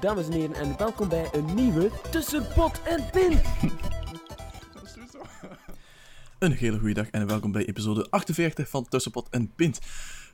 [0.00, 3.40] Dames en heren, en welkom bij een nieuwe Tussen Pot en Pin.
[6.38, 9.80] Een hele goede dag en welkom bij episode 48 van Tussenpot en Pint.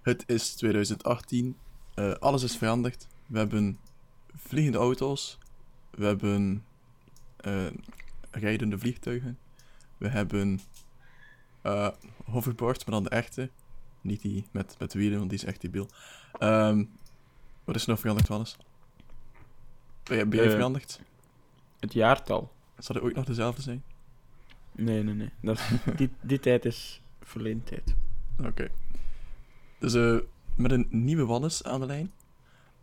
[0.03, 1.57] Het is 2018,
[1.95, 3.07] eh, alles is veranderd.
[3.27, 3.79] We hebben
[4.35, 5.39] vliegende auto's,
[5.91, 6.65] we hebben
[7.37, 7.67] eh,
[8.31, 9.39] rijdende vliegtuigen,
[9.99, 10.61] we hebben
[11.63, 11.89] eh
[12.25, 13.51] hoverboards, maar dan de echte.
[14.01, 15.89] Niet die met, met wielen, want die is echt debiel.
[16.39, 16.85] Ehm
[17.65, 18.57] wat is er nog veranderd, Wannes?
[20.05, 20.55] Ben jij, ben jij Eh.
[20.55, 21.01] veranderd?
[21.81, 22.53] Het jaartal.
[22.79, 23.83] Zal het ooit nog dezelfde zijn?
[24.73, 25.31] Nee, nee, nee.
[25.41, 25.61] Dat,
[25.97, 27.95] die, die tijd is verleden tijd.
[28.45, 28.69] Oké.
[29.79, 30.17] Dus eh,
[30.57, 32.13] met een nieuwe Wannes aan de lijn.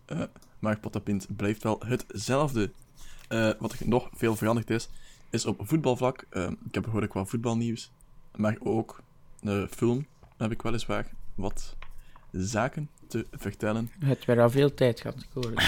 [0.05, 0.21] Eh,
[0.59, 2.71] maar Potapint blijft wel hetzelfde.
[3.27, 4.89] Eh, wat er nog veel veranderd is,
[5.29, 6.25] is op voetbalvlak.
[6.29, 7.91] Eh, ik heb gehoord qua voetbalnieuws.
[8.35, 9.01] Maar ook
[9.41, 10.05] de film
[10.37, 11.75] heb ik weliswaar wat
[12.31, 13.91] zaken te vertellen.
[13.99, 15.53] Het werd al veel tijd gehad, ik hoor.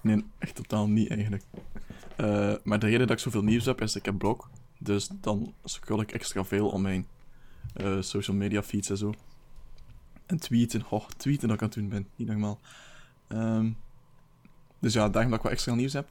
[0.00, 1.44] Nee, echt totaal niet eigenlijk.
[2.16, 4.50] Eh, maar de reden dat ik zoveel nieuws heb, is dat ik heb blog.
[4.78, 7.06] Dus dan scroll ik extra veel op mijn
[7.74, 9.14] eh, social media feeds en zo.
[10.26, 10.84] En tweeten.
[10.90, 12.08] Oh, tweeten dat ik aan het doen ben.
[12.16, 12.60] Niet normaal.
[13.26, 13.70] Ehm,
[14.78, 16.08] dus ja, daarom dat ik wat extra nieuws heb.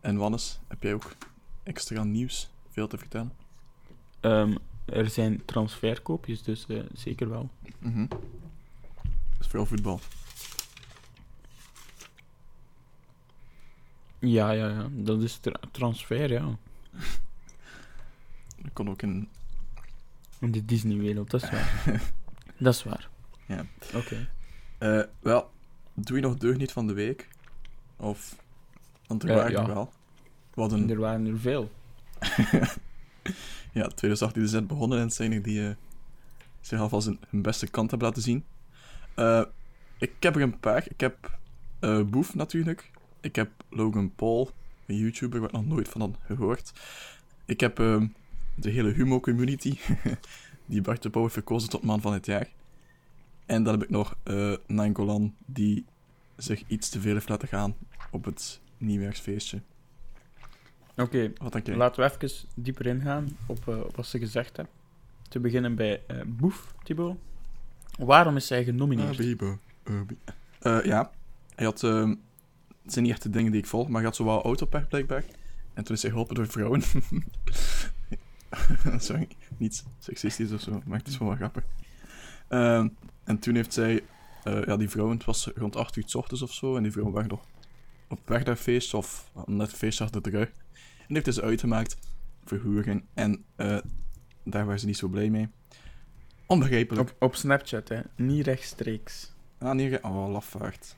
[0.00, 1.16] En Wannes, heb jij ook
[1.62, 2.50] extra nieuws?
[2.70, 3.32] Veel te vertellen?
[4.20, 7.50] Ehm, er zijn transferkoopjes, dus eh, zeker wel.
[7.78, 8.06] Mhm.
[9.40, 10.00] Is veel voetbal.
[14.18, 14.88] Ja, ja, ja.
[14.90, 16.44] Dat is tra- transfer, ja.
[18.62, 19.28] Dat kon ook in...
[20.40, 22.02] In de Disney-wereld, dat is waar.
[22.58, 23.08] dat is waar.
[23.46, 23.64] Ja.
[23.94, 24.28] Oké.
[24.78, 25.50] Eh, wel,
[25.94, 27.28] doe je nog deugniet van de week?
[27.96, 28.36] Of...
[29.06, 29.60] Want er Eh, waren ja.
[29.60, 29.92] er wel.
[30.54, 30.90] Wat een...
[30.90, 31.70] Er waren er veel.
[33.72, 35.74] Ja, 2018 is net begonnen en het zijn die eh,
[36.60, 38.44] zich alvast hun, hun beste kant hebben laten zien.
[39.18, 39.42] Eh,
[39.98, 40.86] ik heb er een paar.
[40.88, 41.38] Ik heb
[41.80, 42.90] eh, Boef natuurlijk.
[43.20, 44.50] Ik heb Logan Paul,
[44.86, 46.72] een YouTuber waar ik nog nooit van had gehoord.
[47.44, 48.06] Ik heb ehm,
[48.54, 49.78] de hele Humo-community,
[50.66, 52.48] die Bart de Pauw heeft verkozen tot man van het jaar.
[53.46, 55.84] En dan heb ik nog eh Nangolan, die
[56.36, 57.74] zich iets te veel heeft laten gaan
[58.10, 59.60] op het nieuwjaarsfeestje.
[60.96, 61.32] Oké,
[61.64, 64.74] laten we even dieper ingaan op, op wat ze gezegd hebben.
[65.28, 67.16] Te beginnen bij Boef, Thibaut.
[67.98, 69.16] Waarom is hij genomineerd?
[69.84, 70.18] Ah, bi-
[70.58, 71.10] Eh, ja,
[71.54, 71.82] hij had...
[71.84, 72.14] ehm,
[72.82, 74.88] het zijn niet echt de dingen die ik volg, maar hij had zo wel autopech
[74.88, 75.24] blijkbaar.
[75.74, 76.82] En toen is hij geholpen door vrouwen.
[78.98, 81.64] Sorry, niet seksistisch of zo, maar het is wel grappig.
[82.48, 82.88] Ehm,
[83.24, 84.02] en toen heeft zij...
[84.44, 86.92] eh, ja, die vrouwen, het was rond 8 uur 's ochtends of zo, en die
[86.92, 87.44] vrouwen waren nog
[88.08, 90.48] op weg naar feest, of net feest achter de rug.
[91.08, 91.98] En heeft dus uitgemaakt,
[92.44, 93.78] verhuring, en eh,
[94.44, 95.48] daar waren ze niet zo blij mee.
[96.48, 97.10] Onbegrijpelijk.
[97.10, 98.00] Op, op Snapchat, hè.
[98.16, 99.32] Niet rechtstreeks.
[99.58, 100.96] Ah, ge- oh, lafaard.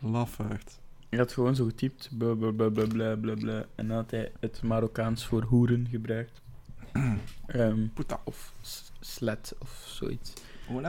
[0.00, 0.78] Lafaard.
[1.10, 4.10] Hij had gewoon zo getypt, bla bla bla bla bla bla bla, en dan had
[4.10, 6.42] hij het Marokkaans voor hoeren gebruikt.
[7.46, 8.20] Ehm, Puta.
[8.24, 8.52] of
[9.00, 10.32] slet of zoiets.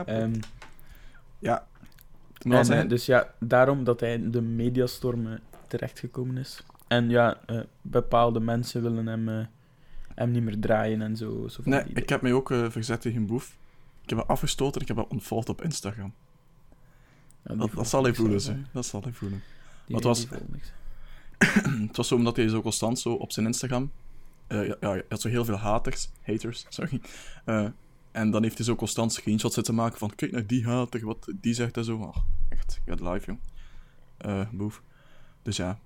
[0.04, 0.34] Ehm,
[1.38, 1.66] ja.
[2.38, 6.62] en, eh, dus ja, daarom dat hij in de mediastorm eh, terechtgekomen is.
[6.88, 9.46] En ja, eh, bepaalde mensen willen hem, eh,
[10.14, 11.48] hem niet meer draaien en zo.
[11.48, 13.56] zo Nee, ik heb mij ook verzet tegen Boef.
[14.08, 16.14] Ik heb hem afgestoten en ik heb hem ontvolgd op Instagram.
[17.44, 18.40] Ja, Dat, zal hij voelen, hè.
[18.40, 18.62] ze.
[18.72, 19.42] Dat zal hij voelen.
[19.86, 20.26] Die- Wat was-
[21.88, 23.90] het was zo omdat hij zo constant zo op zijn Instagram...
[24.46, 26.08] eh, ja, ja, hij had zo heel veel haters.
[26.22, 27.00] Haters, sorry.
[27.44, 27.66] Eh,
[28.10, 30.14] en dan heeft hij zo constant screenshots zitten maken van...
[30.14, 31.96] Kijk naar die hater, wat die zegt en zo.
[31.96, 32.16] Oh,
[32.48, 33.38] echt, gaat live, jong.
[34.16, 34.82] Eh, Boef.
[35.42, 35.78] Dus ja.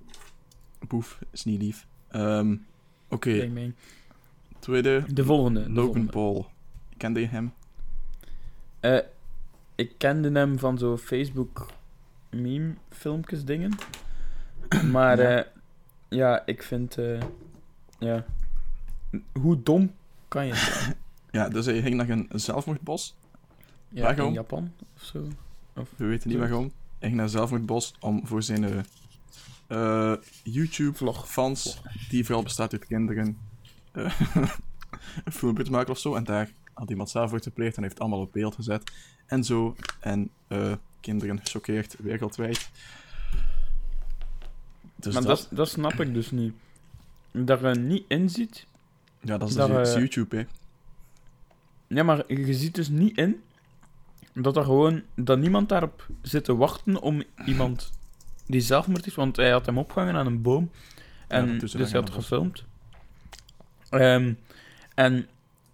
[0.89, 1.87] Boef is niet lief.
[2.09, 2.57] Ehm,
[3.09, 3.31] Oké,
[4.59, 5.05] tweede.
[5.13, 5.63] De volgende.
[5.63, 6.11] de Logan volgende.
[6.11, 6.51] Paul.
[6.97, 7.53] Kende je hem?
[8.83, 8.99] Eh,
[9.75, 11.67] ik kende hem van zo Facebook
[12.31, 13.71] meme filmpjes dingen.
[14.93, 15.31] Maar Ja.
[15.31, 15.47] ja,
[16.09, 17.21] ja ik vind eh,
[17.99, 18.25] ja
[19.41, 19.93] hoe dom
[20.29, 20.95] kan je zijn?
[21.31, 23.17] Ja, dus hij ging naar een zelfmoordbos.
[23.89, 24.27] Ja, Waarom?
[24.27, 25.27] in Japan of zo.
[25.75, 26.63] Of, We weten niet waarom.
[26.63, 26.73] Hij
[27.09, 31.29] ging naar een zelfmoordbos om voor zijn eh, eh, YouTube Vlog.
[31.31, 33.39] fans, die vooral bestaat uit kinderen,
[33.93, 34.21] eh,
[35.25, 36.15] een filmpje te maken of zo.
[36.15, 38.93] En daar had iemand zelfmoord gepleegd en heeft het allemaal op beeld gezet.
[39.27, 39.77] En zo.
[40.01, 42.71] En eh, kinderen gechoqueerd wereldwijd.
[44.97, 46.55] Dus maar dat, dat, dat snap ik dus niet.
[47.31, 48.67] Dat je niet inziet.
[49.21, 50.45] ja, dat is dat, dus YouTube, hè.
[51.87, 53.43] Ja, maar je ziet dus niet in
[54.33, 57.93] dat er gewoon dat niemand daarop zit te wachten om iemand
[58.47, 60.71] die zelfmoord is, want hij had hem opgehangen aan een boom.
[61.29, 62.65] En dus hij had gefilmd.
[63.91, 64.33] Ehm,
[64.95, 65.29] en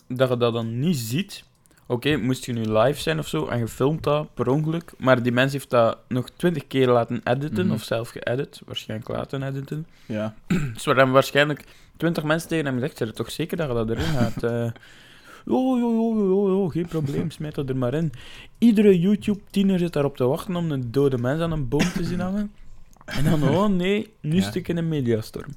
[0.08, 1.44] dat je dat dan niet ziet.
[1.87, 5.22] Oké, moest je nu live zijn of zo en je filmt dat per ongeluk, maar
[5.22, 7.75] die mens heeft dat nog twintig keer laten editen, Mhm.
[7.75, 9.87] of zelf geëdit, waarschijnlijk laten editen.
[10.06, 10.34] Ja.
[10.75, 11.64] Dus waar hebben waarschijnlijk
[11.96, 14.43] twintig mensen tegen hem gezegd, zijn er toch zeker dat je dat erin gaat?
[14.43, 14.70] eh
[15.46, 18.12] oh, oh, oh, oh, oh, geen probleem, smijt dat er maar in.
[18.58, 22.20] Iedere YouTube-tiener zit daarop te wachten om een dode mens aan een boom te zien
[22.20, 22.52] hangen.
[23.04, 24.43] En dan, oh nee, nu Ja.
[24.43, 25.50] stuk in een mediastorm.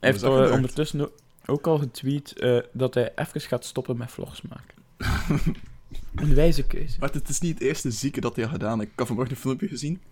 [0.00, 0.50] Hij heeft gebeurd?
[0.50, 1.08] ondertussen
[1.46, 4.74] ook, al getweet eh, dat hij even gaat stoppen met vlogs maken.
[6.14, 6.96] een wijze keuze.
[7.00, 8.80] Maar het is niet het eerste zieke dat hij had gedaan.
[8.80, 10.02] Ik had vanmorgen een filmpje gezien.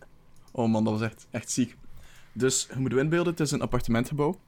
[0.50, 1.76] Oh man, dat was echt, echt ziek.
[2.32, 4.38] Dus, je moet inbeelden, het is een appartementgebouw.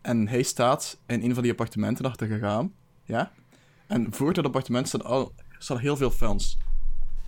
[0.00, 2.72] En hij staat in een van die appartementen achter raam.
[3.04, 3.32] Ja?
[3.86, 6.58] En voor dat appartement staan, al, staan heel veel fans.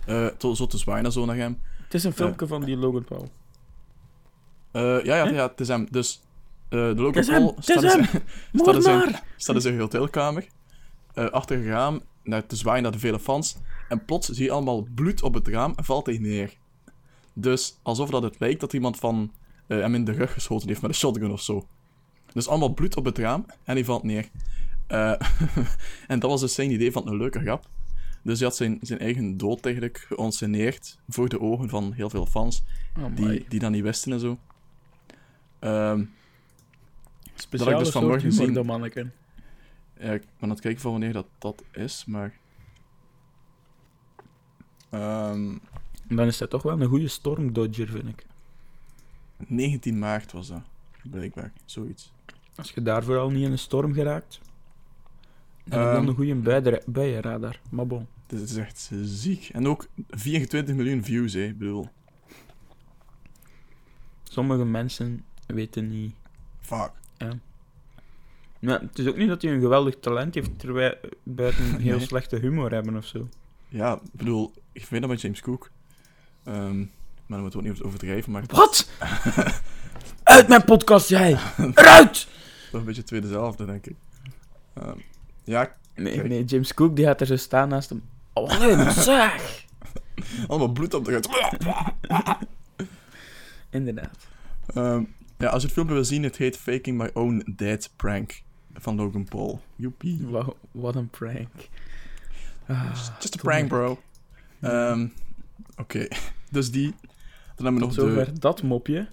[0.05, 1.61] Eh, to- zo te zwaaien en zo naar hem.
[1.83, 3.29] Het is een filmpje van die Logan Paul.
[4.71, 5.87] Eh, ja, ja, ja, het is hem.
[5.91, 6.32] Dus, eh,
[6.95, 8.05] de Logan Het is hem, Paul staat in zijn-
[8.55, 8.81] staat in
[9.37, 10.47] zijn, in zijn hotelkamer.
[11.13, 13.57] eh, achter een raam, naar te zwaaien naar de vele fans.
[13.89, 16.53] En plots zie je allemaal bloed op het raam en valt hij neer.
[17.33, 19.31] Dus alsof dat het lijkt dat iemand van
[19.67, 21.67] eh, hem in de rug geschoten heeft met een shotgun of zo.
[22.33, 24.29] Dus allemaal bloed op het raam en hij valt neer.
[24.87, 25.13] Eh,
[26.07, 27.65] en dat was dus zijn idee van een leuke grap.
[28.23, 32.25] Dus hij had zijn, zijn eigen dood eigenlijk geonsceneerd voor de ogen van heel veel
[32.25, 32.63] fans,
[33.15, 34.37] die, die dat niet wisten en zo.
[35.59, 36.03] Ehm,
[37.35, 38.53] Speciale dus soort vanmorgen humor, gezien.
[38.53, 39.09] dat manneke.
[39.99, 42.33] Ja, ik ben aan het kijken van wanneer dat, dat is, maar...
[44.89, 45.57] Ehm,
[46.07, 48.25] Dan is hij toch wel een goede stormdodger, vind ik.
[49.47, 50.61] 19 maart was dat,
[51.03, 51.51] blijkbaar.
[51.65, 52.11] Zoiets.
[52.55, 54.39] Als je daarvoor al niet in een storm geraakt,
[55.63, 55.93] dan heb je Ehm.
[55.95, 57.59] dan een goede buienradar.
[57.69, 58.07] Maar bon.
[58.27, 59.49] Dit is echt ziek.
[59.53, 61.43] En ook 24 miljoen views, hè.
[61.43, 61.89] Ik bedoel,
[64.23, 66.15] Sommige mensen weten niet.
[66.61, 66.91] fuck.
[68.59, 70.93] Maar het is ook niet dat hij een geweldig talent heeft, terwijl
[71.23, 72.05] buiten heel Nee.
[72.05, 73.27] slechte humor hebben of zo.
[73.69, 75.69] Ja, ik bedoel, ik weet dat met James Cook.
[76.43, 76.87] Ehm, maar
[77.27, 78.43] dan moeten we ook niet overdrijven, maar...
[78.47, 78.89] Wat?
[80.23, 81.37] Uit mijn podcast, jij!
[81.75, 82.27] Eruit!
[82.71, 83.95] Toch een beetje het tweede zelfde, denk ik.
[84.73, 84.97] Ehm,
[85.43, 86.27] ja, Nee, Kijk.
[86.27, 88.03] nee, James Cook die gaat er zo staan naast hem.
[88.33, 89.65] Oh, nee, zeg!
[90.47, 91.29] allemaal bloed op de ruit.
[93.69, 94.27] Inderdaad.
[94.73, 95.03] Ehm,
[95.37, 98.41] ja, als je het filmpje wil zien, het heet Faking My Own Dead Prank
[98.73, 99.61] van Logan Paul.
[99.75, 100.25] Joepie.
[100.27, 101.49] Wow, wat een prank.
[102.67, 103.99] Ah, Just a prank, bro.
[104.59, 105.07] Ehm,
[105.77, 106.07] Oké,
[106.51, 106.93] dus die.
[107.55, 109.07] Dan hebben we Tot nog de, zover dat mopje.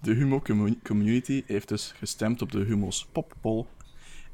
[0.00, 3.66] de Humo commu- Community heeft dus gestemd op de Humo's Poppol.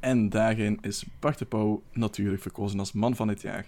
[0.01, 3.65] En daarin is Bart de Pauw natuurlijk verkozen als man van het jaar.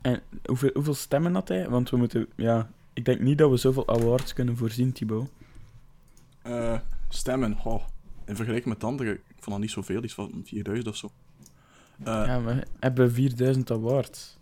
[0.00, 1.68] En hoeveel, hoeveel stemmen had hij?
[1.68, 2.26] Want we moeten...
[2.36, 5.30] Ja, ik denk niet dat we zoveel awards kunnen voorzien, Thibaut.
[6.42, 6.78] Eh,
[7.08, 7.56] stemmen,
[8.24, 11.10] in vergelijking met anderen, ik vond dat niet zoveel, iets van 4000 of zo.
[11.98, 14.38] Eh, ja, we hebben 4000 awards.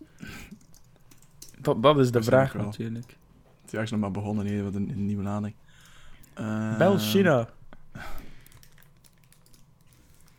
[1.59, 3.17] Dat, dat is de vraag natuurlijk.
[3.61, 5.55] Het jaar is nog maar begonnen, nee, wat een, een nieuwe lading.
[6.33, 7.49] Eh, Bel China.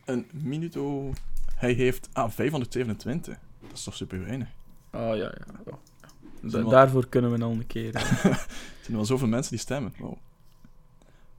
[0.05, 1.13] Een minuto.
[1.55, 2.09] Hij heeft.
[2.13, 3.37] Ah, 527.
[3.61, 4.47] Dat is toch super weinig.
[4.91, 5.31] Oh ja, ja.
[5.65, 5.77] ja.
[6.41, 7.95] Da- wel- daarvoor kunnen we al een keer.
[8.83, 9.93] Er zijn wel zoveel mensen die stemmen.
[9.97, 10.17] Wow.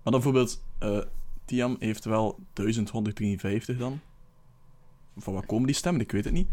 [0.04, 0.62] Maar dan bijvoorbeeld.
[0.78, 0.98] eh
[1.44, 4.00] Tiam heeft wel 1153 dan.
[5.16, 6.00] Van wat komen die stemmen?
[6.02, 6.48] Ik weet het niet.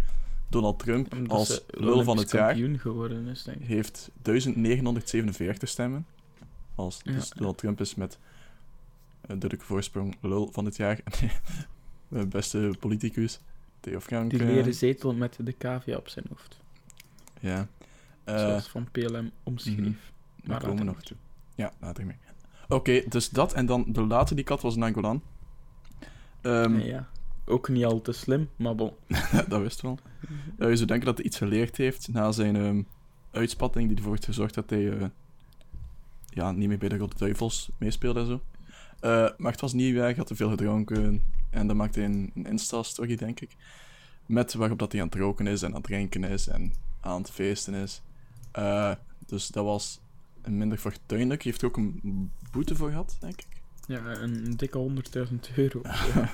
[0.49, 3.67] Donald Trump omdat als lul van het jaar geworden is, denk ik.
[3.67, 6.05] heeft 1947 stemmen.
[6.75, 7.11] Als, Ja.
[7.11, 8.17] Dus Donald Trump is met
[9.21, 10.99] een duidelijke voorsprong lul van het jaar.
[12.07, 13.39] De beste politicus.
[13.79, 14.29] Theo Frank.
[14.29, 16.59] Die eh, leren zetel met de cavia op zijn hoofd.
[17.39, 17.67] Ja.
[18.23, 19.77] Eh, Zoals Van PLM omschreef.
[19.77, 21.01] Maar Daar komen we nog.
[21.01, 21.17] toe.
[21.55, 22.15] Ja, later mee.
[22.71, 23.53] Oké, dus dat.
[23.53, 25.21] En dan de laatste die had was Nangolan.
[26.41, 27.07] Ehm Nee, ja.
[27.45, 28.91] Ook niet al te slim, maar bon.
[29.47, 29.99] dat wist wel.
[30.57, 32.81] Eh, je zou denken dat hij iets geleerd heeft na zijn ehm,
[33.31, 35.05] uitspatting, die ervoor heeft gezorgd dat hij eh,
[36.29, 38.41] ja, niet meer bij de Rode Duivels meespeelde en zo.
[38.99, 41.23] Eh, maar het was niet weg, hij had te veel gedronken.
[41.49, 43.55] En dan maakte hij een, een Insta-story, denk ik.
[44.25, 47.21] Met waarop dat hij aan het roken is en aan het drinken is en aan
[47.21, 48.01] het feesten is.
[49.25, 50.01] Dus dat was
[50.45, 51.43] minder fortuinlijk.
[51.43, 53.47] Hij heeft ook een boete voor gehad, denk ik.
[53.87, 54.91] Ja, een, een dikke
[55.29, 55.81] 100.000 euro.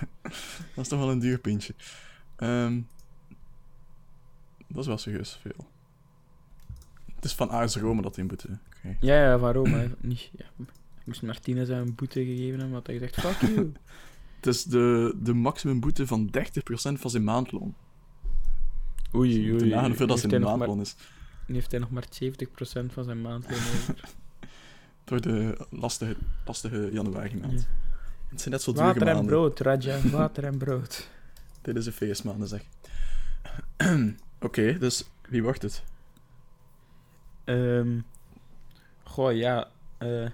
[0.75, 1.73] Dat is toch wel een duur pintje.
[2.35, 2.81] Ehm,
[4.67, 5.67] dat is wel serieus veel.
[7.15, 9.01] Het is van AS Rome dat hij een boete krijgt.
[9.01, 9.73] ja, ja, waarom?
[9.73, 9.87] hè?
[9.99, 10.45] Niet, ja.
[11.03, 13.71] Moest Martinez een boete gegeven hebben, had hij gezegd, fuck you.
[14.35, 16.41] Het is de, de maximumboete van 30%
[16.93, 17.75] van zijn maandloon.
[19.15, 20.95] Oei, oei, nagaan hoeveel dat zijn maandloon is.
[21.47, 23.95] Nu heeft hij nog maar 70% van zijn maandloon over.
[25.07, 27.61] Door de lastige, lastige januari maand.
[27.61, 27.67] Ja.
[28.29, 29.25] Het zijn net zo Water en maanden.
[29.25, 31.07] brood, Raja, water en brood.
[31.61, 32.63] Dit is een feestmaanden, zeg.
[34.41, 35.83] Oké, dus wie wordt het?
[37.43, 37.99] Ehm
[39.03, 39.67] goh, ja.
[39.97, 40.25] eh,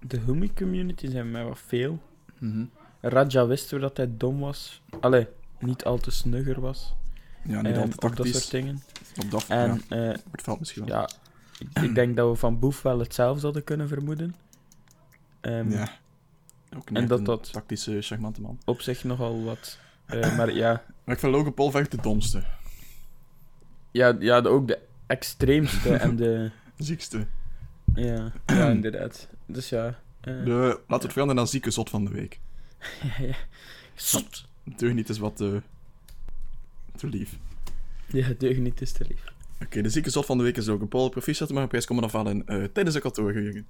[0.00, 2.02] de Hummy community zijn mij wat veel.
[2.38, 2.64] Mhm.
[3.00, 4.82] Raja wist we dat hij dom was.
[5.00, 5.26] Allee,
[5.58, 6.94] niet al te snugger was.
[7.44, 8.48] Ja, niet ehm, altijd op dat soort tactisch.
[8.48, 8.82] dingen.
[9.24, 10.96] Op dat En ja, ja, het valt misschien wel.
[10.96, 11.08] ja
[11.58, 14.34] ik, ik denk dat we van Boef wel hetzelfde hadden kunnen vermoeden.
[15.40, 15.88] Ehm, Ja.
[16.76, 18.58] Ook niet En echt dat een dat- tactische, charmante man.
[18.64, 19.78] Op zich nogal wat.
[20.06, 22.42] eh, maar ja, Maar ik vind Logan Paul echt de domste.
[23.90, 26.50] ja, ja de- ook de extreemste en de.
[26.76, 27.26] Ziekste.
[27.94, 29.28] Ja, ja inderdaad.
[29.46, 29.86] Dus ja.
[30.20, 32.40] eh, De, laten we het veranderen naar zieke zot van de week.
[33.02, 33.34] ja, ja.
[33.94, 34.44] Zot!
[34.64, 35.62] Deug niet is wat te,
[36.96, 37.38] te lief.
[38.06, 39.24] Ja, deugd niet is te lief.
[39.62, 41.08] Oké, de zieke zot van de week is Logan Paul.
[41.08, 43.66] Proficiat mag een prijs komen afhalen eh tijdens de kantoorhuringen.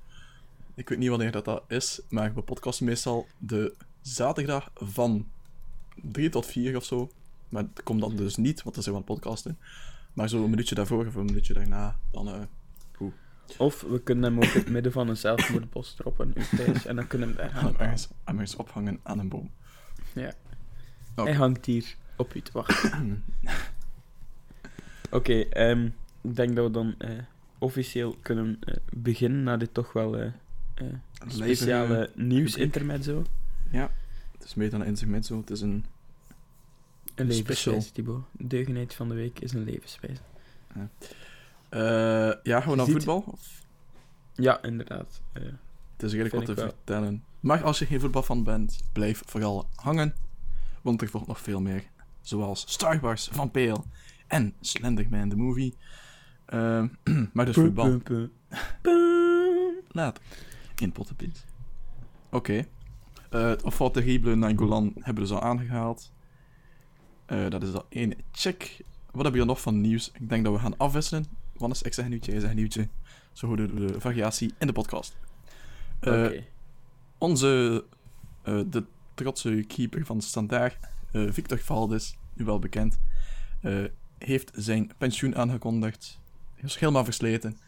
[0.75, 5.27] Ik weet niet wanneer dat, dat is, maar we podcasten meestal de zaterdag van
[5.95, 7.11] 3 tot 4 of zo.
[7.49, 9.59] Maar dat komt dan dus niet, want dan zijn we aan het podcasten.
[10.13, 12.29] Maar zo een minuutje daarvoor of een minuutje daarna, dan...
[12.29, 12.41] eh,
[13.59, 16.87] Of we kunnen hem ook in het midden van een zelfmoordbos droppen thuis.
[16.87, 17.79] En dan kunnen we hem daar gaan.
[17.79, 19.51] ergens, hem ergens ophangen aan een boom.
[20.13, 20.33] Ja.
[21.15, 23.25] Hij hangt hier op u te wachten.
[25.11, 25.85] Oké, ehm,
[26.21, 27.11] ik denk dat we dan eh,
[27.59, 30.33] officieel kunnen eh, beginnen naar dit toch wel eh,
[31.27, 33.25] speciale nieuwsintermezzo.
[34.33, 35.85] Het is meer dan een intermezzo, het is een...
[37.15, 38.23] Een levenswijze, Thibaut.
[38.33, 40.21] Deugenheid van de week is een levenswijze.
[41.69, 43.25] eh, ja, gewoon naar voetbal?
[43.27, 43.63] Of
[44.35, 45.21] Ja, inderdaad.
[45.33, 47.25] Het is redelijk wat te vertellen.
[47.41, 50.15] Maar als je geen voetbalfan bent, blijf vooral hangen.
[50.83, 51.85] Want er volgt nog veel meer.
[52.21, 53.77] Zoals Star Wars van PL
[54.27, 55.75] en Slenderman the Movie.
[56.47, 56.89] Ehm,
[57.33, 58.01] maar dus voetbal.
[59.89, 60.21] Laat.
[60.83, 61.45] In pottenpins.
[62.31, 62.67] Oké.
[63.31, 66.13] Eh het Enfant Terrible Nangolan hebben we dus al aangehaald.
[67.27, 68.77] Eh, dat is al één check.
[69.05, 70.11] Wat hebben we hier nog van nieuws?
[70.15, 71.25] Ik denk dat we gaan afwisselen.
[71.57, 72.89] Wannes, ik zeg een nieuwtje, jij zegt een nieuwtje.
[73.33, 75.17] Zo houden we de variatie in de podcast.
[76.01, 76.45] Eh, Oké.
[77.19, 77.85] onze,
[78.43, 80.79] eh, de trotse keeper van Standaard,
[81.13, 83.01] eh, Victor Valdes, nu wel bekend,
[83.61, 83.85] eh,
[84.19, 86.19] heeft zijn pensioen aangekondigd.
[86.55, 87.59] Hij is helemaal versleten.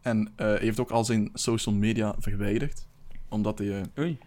[0.00, 2.86] En eh, heeft ook al zijn social media verwijderd.
[3.28, 4.18] Omdat hij eh, Oei.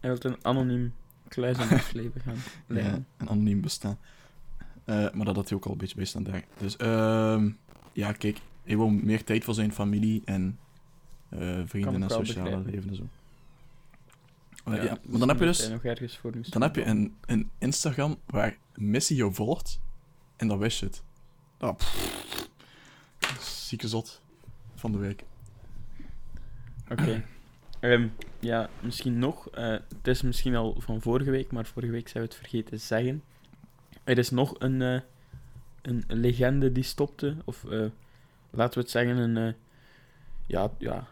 [0.00, 0.94] Hij wil een anoniem
[1.28, 2.36] kluizenaarsleven gaan
[2.66, 3.98] ja, een anoniem bestaan.
[4.84, 6.44] Eh, maar dat had hij ook al een beetje bij Standaard.
[6.58, 7.50] Dus ehm,
[7.92, 10.58] ja, kijk, hij wil meer tijd voor zijn familie en
[11.64, 13.08] vrienden en sociale leven en zo.
[14.64, 15.68] Ja, misschien maar dan heb je dus...
[15.68, 19.80] nog ergens voor Dan heb je een, een Instagram waar Messi jou volgt
[20.36, 21.02] en dan wist je het.
[21.58, 22.48] Ah, pff.
[23.40, 24.20] Zieke zot
[24.74, 25.24] van de week.
[26.90, 27.24] Oké.
[27.80, 28.08] Ehm,
[28.40, 29.50] ja, misschien nog.
[29.50, 32.70] eh, het is misschien al van vorige week, maar vorige week zijn we het vergeten
[32.78, 33.22] te zeggen.
[34.04, 35.00] Er is nog een, eh,
[35.82, 37.36] een legende die stopte.
[37.44, 37.84] Of eh,
[38.50, 39.36] laten we het zeggen, een.
[39.36, 39.52] eh,
[40.46, 41.06] ja, ja,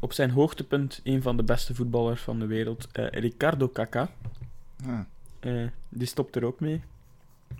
[0.00, 2.88] op zijn hoogtepunt een van de beste voetballers van de wereld.
[2.92, 4.10] eh, Ricardo Kaká.
[4.86, 5.00] Ah,
[5.40, 6.82] eh, die stopt er ook mee.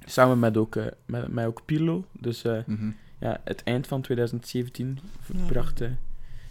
[0.04, 2.04] Samen met ook, eh, met, met ook Pirlo.
[2.12, 2.90] Dus eh, mhm.
[3.18, 4.98] ja, het eind van 2017
[5.46, 5.90] bracht eh,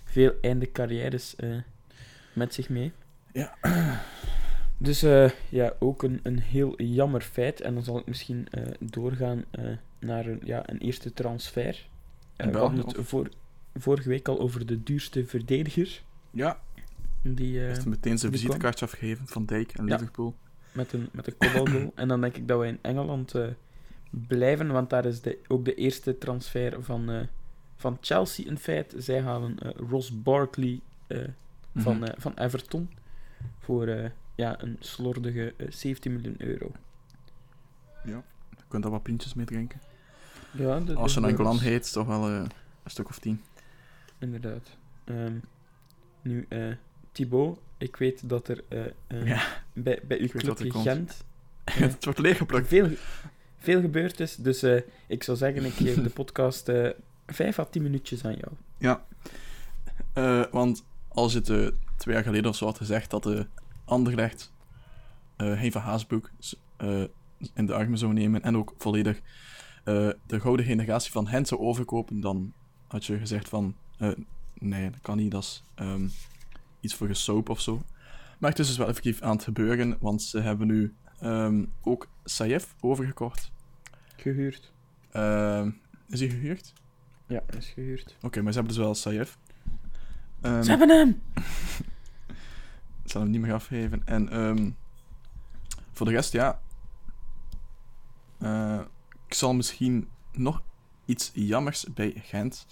[0.03, 1.36] veel einde carrières
[2.33, 2.91] met zich mee.
[3.33, 3.53] Ja.
[4.77, 5.05] Dus
[5.50, 7.62] ja, ook een, een heel jammer feit.
[7.62, 8.48] En dan zal ik misschien
[8.79, 9.45] doorgaan
[10.00, 11.88] naar een, ja, een eerste transfer.
[12.36, 13.29] We hadden het voor,
[13.75, 16.01] vorige week al over de duurste verdediger.
[16.31, 16.60] Ja,
[17.21, 19.95] Die, heeft meteen zijn visitekaartje afgegeven van Dijk en Ja.
[19.95, 20.36] Liverpool.
[20.71, 21.91] Met een, met een kopbalgoal.
[22.01, 23.47] en dan denk ik dat we in Engeland eh,
[24.09, 27.19] blijven, want daar is de, ook de eerste transfer van, eh,
[27.75, 29.01] van Chelsea in feite.
[29.01, 30.79] Zij halen eh, Ross Barkley
[31.75, 32.03] van, Mhm.
[32.03, 32.89] eh, van Everton
[33.59, 36.71] voor ja, een slordige eh, 17 miljoen euro.
[38.03, 38.21] Je
[38.67, 39.79] kunt daar wat pintjes mee drinken.
[40.51, 42.49] Ja, Als je een Engeland Wolves, heet, toch wel een
[42.85, 43.41] stuk of tien.
[44.19, 44.69] Inderdaad.
[45.03, 45.35] Ehm,
[46.21, 46.47] nu,
[47.11, 49.41] Thibaut, ik weet dat er eh, Ja,
[49.73, 50.71] bij, bij uw clubje
[51.63, 52.67] het wordt leeggeplukt.
[52.67, 52.89] veel,
[53.57, 54.35] veel gebeurd is.
[54.35, 56.89] Dus eh, ik zou zeggen, ik geef de podcast eh
[57.25, 58.51] 5 à 10 minuutjes aan jou.
[58.77, 59.05] Ja.
[60.51, 63.47] Want als je het twee jaar geleden of zo had gezegd dat de
[63.85, 64.51] Anderlecht
[65.38, 66.31] van Haasbroek
[66.77, 67.03] eh,
[67.53, 69.21] in de armen zou nemen en ook volledig
[69.83, 72.53] de gouden generatie van hen zou overkopen, dan
[72.88, 73.75] had je gezegd van
[74.53, 76.07] nee, dat kan niet, dat is, ehm,
[76.81, 77.81] iets voor soap of zo.
[78.39, 82.07] Maar het is dus wel effectief aan het gebeuren, want ze hebben nu ehm, ook
[82.23, 83.51] Saif overgekocht.
[84.15, 84.71] Gehuurd.
[85.11, 85.71] Ehm,
[86.07, 86.73] is hij gehuurd?
[87.27, 88.15] Ja, is gehuurd.
[88.21, 89.38] Oké, maar ze hebben dus wel Saif.
[90.41, 91.21] Ehm, Ze hebben hem!
[93.03, 94.01] Ik zal hem niet meer afgeven.
[94.05, 94.69] En ehm,
[95.91, 96.61] voor de rest, ja.
[98.38, 98.79] Eh,
[99.27, 100.61] ik zal misschien nog
[101.05, 102.65] iets jammers bij Gent.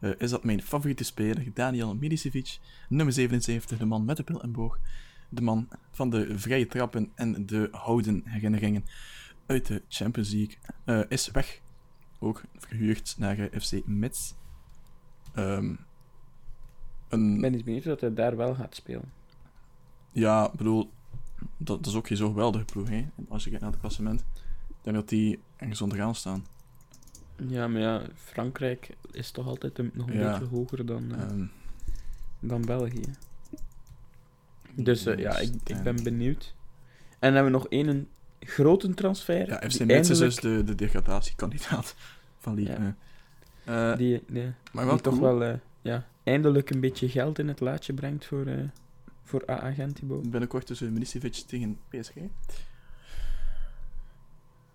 [0.00, 4.42] Eh, is dat mijn favoriete speler, Daniel Milicevic, nummer 77, de man met de pil
[4.42, 4.78] en boog.
[5.28, 8.84] De man van de vrije trappen en de houden herinneringen
[9.46, 10.56] uit de Champions League.
[10.84, 11.60] eh, is weg.
[12.18, 14.32] Ook verhuurd naar eh, FC Metz.
[15.34, 15.74] Ehm,
[17.08, 19.12] een, Ik ben eens benieuwd dat hij daar wel gaat spelen.
[20.12, 20.90] Ja, ik bedoel,
[21.56, 23.06] dat, dat is ook geen zo geweldige ploeg, hè.
[23.28, 24.20] Als je kijkt naar het klassement.
[24.68, 26.46] Ik denk dat die ergens onderaan staan.
[27.46, 30.30] Ja, maar ja, Frankrijk is toch altijd een- nog een Ja.
[30.38, 31.44] beetje hoger dan, eh, Ehm,
[32.40, 33.10] dan België.
[34.74, 36.54] Dus eh, ja, ik, ik ben en- benieuwd.
[37.08, 38.08] En dan hebben we nog één
[38.40, 39.48] grote transfer.
[39.48, 41.94] Ja, FC Metz is dus eindelijk- de, de degradatiekandidaat
[42.38, 42.94] van Ligue Ja.
[43.64, 43.96] 1.
[43.98, 47.92] Die, die, maar wel toch wel eh, ja, eindelijk een beetje geld in het laadje
[47.92, 48.54] brengt voor, eh
[49.24, 50.20] voor AA Gentibo.
[50.20, 52.14] Binnenkort tussen Milicevic tegen PSG.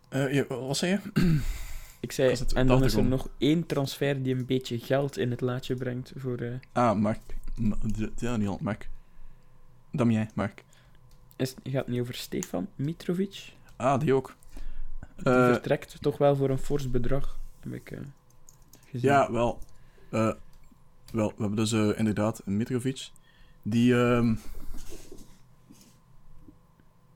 [0.09, 0.99] Eh, ja, wat zei je?
[2.03, 5.41] Ik zei, en dan is er nog één transfer die een beetje geld in het
[5.41, 6.37] laadje brengt voor...
[6.37, 7.19] eh, Ah, Mark.
[7.55, 8.89] Ma- de- Daniel, Mark.
[9.91, 10.63] Damien, Mark.
[11.35, 13.53] is, gaat het niet over Stefan Mitrovic?
[13.75, 14.35] Ah, die ook.
[15.15, 17.99] Die Eh, vertrekt toch wel voor een fors bedrag, heb ik eh,
[18.89, 19.09] gezien.
[19.09, 19.59] Ja, wel.
[20.09, 20.35] Wel,
[21.13, 23.09] we hebben dus inderdaad Mitrovic.
[23.61, 23.93] Die.
[23.95, 24.35] ehm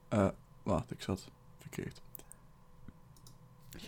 [0.09, 0.27] eh,
[0.63, 2.01] wacht, ik zat verkeerd.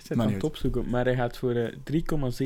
[0.09, 1.73] Zit Maar aan het opzoeken, maar hij gaat voor eh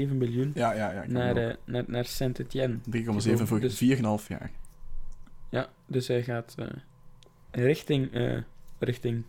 [0.08, 1.02] 3,7 miljoen Ja, ja, ja.
[1.02, 2.76] ik naar, eh, naar, naar Saint-Etienne.
[2.76, 3.22] ook.
[3.22, 4.52] 3,7 voor dus- 4,5 jaar.
[5.50, 6.68] Ja, dus hij gaat eh,
[7.52, 8.38] richting, eh
[8.80, 9.26] richting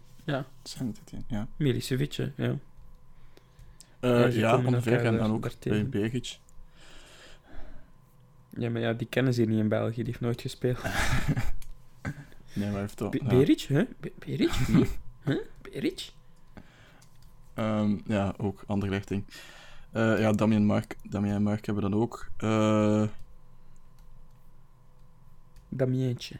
[0.62, 1.48] Zijn het, ja.
[1.56, 2.56] Milicevic, ja.
[4.00, 5.04] Eh, ja, ongeveer.
[5.04, 6.38] En dan ook bij Begic.
[8.58, 10.78] Ja, maar ja, die kennen ze hier niet in België, die heeft nooit gespeeld.
[12.52, 13.14] Nee, maar heeft toch.
[13.14, 13.24] Ja.
[13.26, 13.84] Beric, hè?
[14.00, 14.50] Be- Beric?
[15.24, 15.38] Huh?
[15.62, 16.12] Beric?
[17.54, 19.24] Ehm, ja, ook andere richting.
[19.90, 22.28] Eh, ja, Damien Mark, Damien en Mark hebben dan ook.
[22.36, 23.02] Eh,
[25.68, 26.36] Damientje.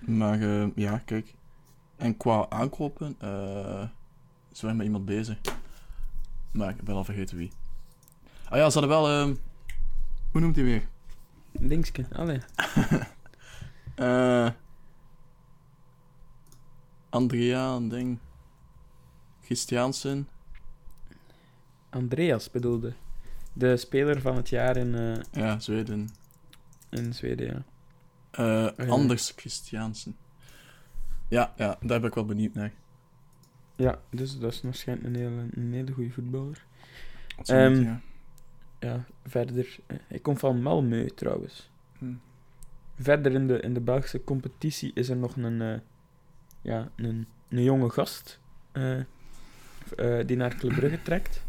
[0.00, 1.34] maar eh, ja, kijk.
[1.96, 3.84] En qua aankopen, eh
[4.52, 5.38] zijn we met iemand bezig.
[6.52, 7.50] Maar ik ben al vergeten wie.
[8.48, 9.08] Ah ja, ze hadden wel.
[9.08, 9.34] ehm,
[10.32, 10.88] hoe noemt hij weer?
[11.52, 12.40] Dingske, allee.
[13.94, 14.48] Eh
[17.10, 18.18] Andrea, een ding.
[19.42, 20.28] Christiansen.
[21.96, 22.92] Andreas bedoelde.
[23.52, 26.08] De speler van het jaar in, eh, Ja, Zweden.
[26.90, 27.62] in Zweden, ja.
[28.30, 28.92] Eh, ja.
[28.92, 30.16] Anders Christiansen.
[31.28, 32.72] Ja, ja, daar ben ik wel benieuwd naar.
[33.76, 36.64] Ja, dus dat is waarschijnlijk een hele, een hele goede voetballer.
[37.36, 38.00] Wat zou Ehm, ja.
[38.80, 39.78] Ja, verder...
[39.86, 41.70] eh, Hij komt van Malmö, trouwens.
[41.98, 42.12] Hm.
[42.98, 45.78] Verder in de, in de Belgische competitie is er nog een, eh,
[46.62, 48.40] ja, een, een jonge gast
[48.72, 51.44] eh, eh, die naar Club Brugge trekt.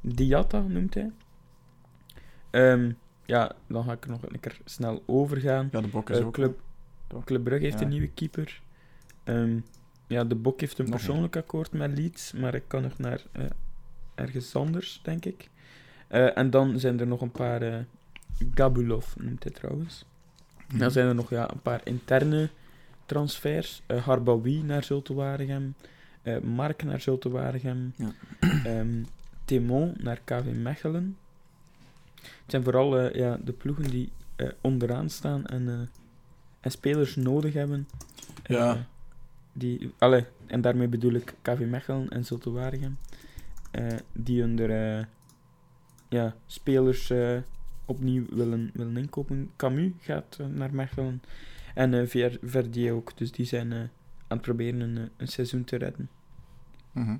[0.00, 1.10] Diatta noemt hij.
[2.50, 2.92] Ehm,
[3.26, 5.68] ja, dan ga ik er nog een keer snel overgaan.
[5.72, 6.32] Ja, de bok is Eh, ook.
[6.32, 6.60] Club?
[7.24, 7.84] Club Brugge heeft Ja.
[7.84, 8.60] een nieuwe keeper.
[9.24, 9.58] Ehm,
[10.06, 13.22] ja, de Bok heeft een Nog persoonlijk akkoord met Leeds, maar ik kan nog naar
[13.32, 13.44] eh,
[14.14, 15.48] ergens anders, denk ik.
[16.08, 17.86] Eh, en dan zijn er nog een paar...
[18.54, 20.04] Gabulov noemt hij trouwens.
[20.68, 20.78] Mhm.
[20.78, 22.48] Dan zijn er nog ja, een paar interne
[23.06, 23.82] transfers.
[23.86, 25.74] Eh Harbawi naar Zulte Waregem.
[26.22, 27.92] eh, Mark naar Zulte Waregem.
[27.96, 28.12] Ja.
[28.64, 29.02] ehm,
[29.50, 31.16] Timon naar KV Mechelen.
[32.14, 35.80] Het zijn vooral eh, ja, de ploegen die eh, onderaan staan en, eh,
[36.60, 37.88] en spelers nodig hebben.
[38.44, 38.86] Ja.
[39.52, 42.98] die, alle, en daarmee bedoel ik KV Mechelen en Zulte Waregem.
[44.12, 44.70] die onder
[46.08, 47.12] ja, spelers
[47.84, 49.50] opnieuw willen, willen inkopen.
[49.56, 51.22] Camus gaat naar Mechelen.
[51.74, 53.16] En Ver- Verdier ook.
[53.16, 53.90] Dus die zijn aan
[54.28, 56.08] het proberen een, een seizoen te redden.
[56.92, 57.16] Mhm.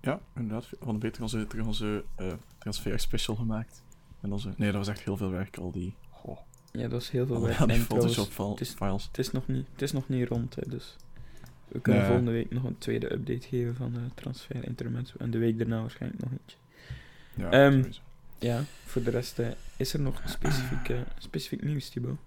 [0.00, 0.70] Ja, inderdaad.
[0.70, 3.82] We hadden beter onze, terug onze eh, transfer special gemaakt.
[4.20, 4.52] En onze...
[4.56, 5.94] Nee, dat was echt heel veel werk, al die...
[6.10, 6.38] Goh,
[6.72, 7.58] Ja, dat is heel veel werk.
[7.58, 9.04] die En trouwens, Photoshop het is- files.
[9.04, 10.96] het, is nog niet, het is nog niet rond, hè, dus...
[11.68, 12.10] We kunnen Nee.
[12.10, 15.14] volgende week nog een tweede update geven van de transfer intermezzo.
[15.18, 16.56] En de week daarna waarschijnlijk nog eentje.
[17.34, 17.84] Ja, Ehm.
[18.38, 22.18] Ja, voor de rest eh, is er nog specifiek, eh, specifiek nieuws, Thibaut.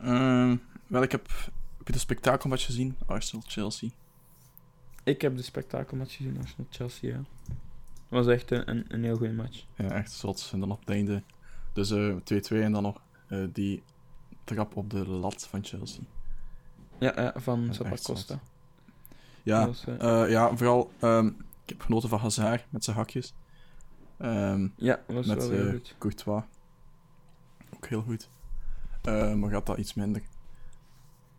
[0.00, 1.28] Ehm, wel, ik heb...
[1.78, 2.96] Heb je de spektakelmatch gezien?
[3.06, 3.88] Arsenal-Chelsea.
[5.04, 7.16] Ik heb de spektakelmatch gezien, Arsenal-Chelsea, ja.
[7.16, 9.64] Het was echt een, een, een heel goede match.
[9.76, 10.50] Ja, echt zot.
[10.52, 11.22] En dan op het einde...
[11.72, 12.16] Dus eh 2-2
[12.48, 13.82] en dan nog eh, die
[14.44, 16.02] trap op de lat van Chelsea.
[16.98, 18.40] Ja, ja van Zappacosta.
[19.42, 20.90] Ja, was, eh, eh, ja vooral...
[21.00, 21.26] ehm,
[21.64, 23.34] ik heb genoten van Hazard met zijn hakjes.
[24.16, 25.94] Ehm, ja, dat was met wel heel eh, goed.
[25.98, 26.42] Courtois.
[27.74, 28.28] Ook heel goed.
[29.02, 30.22] Eh, maar gaat dat iets minder.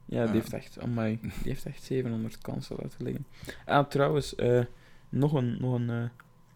[0.06, 3.26] Ja, die eh, heeft echt, amai, die heeft echt 700 kansen laten liggen.
[3.66, 4.62] Ah, trouwens, eh,
[5.10, 6.04] nog een, nog een, eh,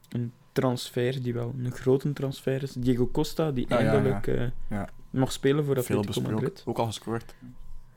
[0.09, 2.73] een transfer die wel een grote transfer is.
[2.73, 4.89] Diego Costa, die Ah, ja, eindelijk eh, Ja.
[5.09, 6.21] mag spelen voor Atletico.
[6.21, 6.63] Madrid.
[6.65, 7.35] Ook al gescoord.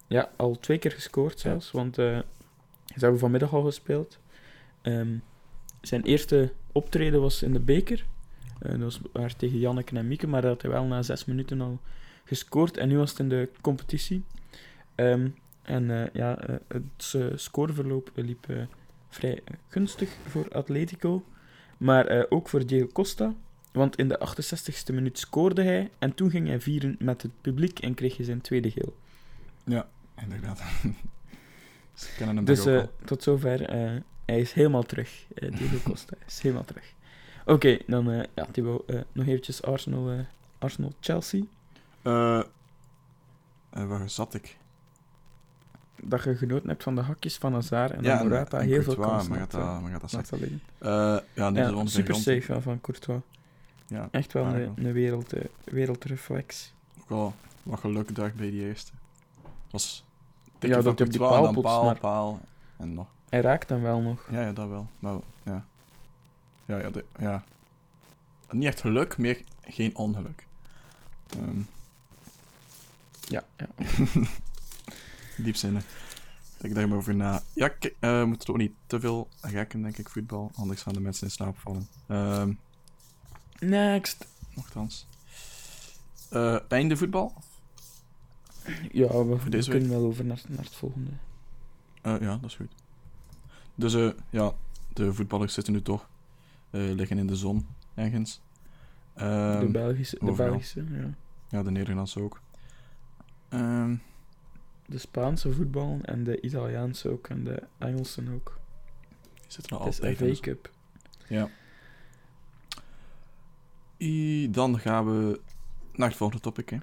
[0.07, 2.25] Ja, al twee keer gescoord zelfs, want ze
[2.95, 4.19] hebben vanmiddag al gespeeld.
[4.83, 5.17] Ehm,
[5.81, 8.05] zijn eerste optreden was in de beker.
[8.59, 11.61] Dat was waar tegen Janneke en Mieke, maar dat had hij wel na zes minuten
[11.61, 11.81] al
[12.25, 12.77] gescoord.
[12.77, 14.25] En nu was het in de competitie.
[14.95, 15.29] Ehm,
[15.63, 18.47] en eh, ja, eh, het eh, scoreverloop liep
[19.09, 21.25] vrij gunstig voor Atletico.
[21.77, 23.35] Maar ook voor Diego Costa.
[23.73, 25.91] Want in de 68e minuut scoorde hij.
[25.99, 28.97] En toen ging hij vieren met het publiek en kreeg hij zijn tweede geel.
[30.23, 30.63] Inderdaad.
[31.95, 32.67] Ze kennen hem Dus
[33.05, 33.71] tot zover.
[34.25, 35.27] hij is helemaal terug.
[35.35, 36.95] Diego Costa is helemaal terug.
[37.45, 40.27] Oké, dan ja, Thibaut, nog eventjes Arsenal,
[40.59, 41.43] Arsenal-Chelsea.
[43.71, 44.57] Waar zat ik?
[46.05, 48.83] Dat je genoten hebt van de hakjes van Hazard en Ja, dan Morata en heel
[48.83, 50.11] veel kansen maar gaat maar gaat dat
[50.41, 50.61] liggen.
[50.79, 53.21] Eh, ja, nee, Ja, super safe ja, van Courtois.
[53.87, 56.73] Ja, Echt wel een, wereld, eh, wereldreflex.
[57.09, 58.93] ook wat geluk daar bij die eerste.
[59.71, 60.05] Was
[60.59, 62.41] Ja, dat op die paal paal, paal
[62.77, 63.07] en nog.
[63.29, 64.27] Hij raakt hem wel nog.
[64.31, 64.87] Ja, ja, dat wel.
[64.99, 65.65] Maar ja.
[66.65, 67.45] Ja, ja, de- ja.
[68.51, 70.47] Niet echt geluk, meer geen ongeluk.
[71.29, 71.61] Ehm
[73.21, 73.67] Ja, ja.
[75.43, 75.85] diepzinnig.
[76.59, 77.43] Denk daar maar over na.
[77.55, 80.51] Ja, kijk, eh, we moeten ook niet te veel rekken, denk ik, voetbal.
[80.55, 81.89] Anders gaan de mensen in slaap vallen.
[82.07, 82.53] Ehm
[83.59, 84.27] Next.
[84.55, 85.07] nochtans.
[86.31, 87.35] Eh einde voetbal?
[88.93, 91.11] Ja, we, we deze kunnen wel over naar, naar het volgende.
[92.03, 92.73] Eh, ja, dat is goed.
[93.75, 94.53] Dus eh, ja,
[94.93, 96.09] de voetballers zitten nu toch.
[96.71, 98.41] liggen in de zon ergens.
[99.15, 100.33] de Ehm, Belgische, de.
[100.33, 101.11] Belgische ja.
[101.49, 102.41] ja, de Nederlandse ook.
[103.49, 103.97] Ehm,
[104.93, 108.61] De Spaanse voetbal en de Italiaanse ook en de Engelsen ook.
[109.33, 110.41] die zitten er Het is altijd de FA.
[110.41, 110.71] Cup.
[111.29, 111.49] Ja.
[113.99, 115.41] I, dan gaan we
[115.93, 116.71] naar het volgende topic.
[116.71, 116.77] Hè.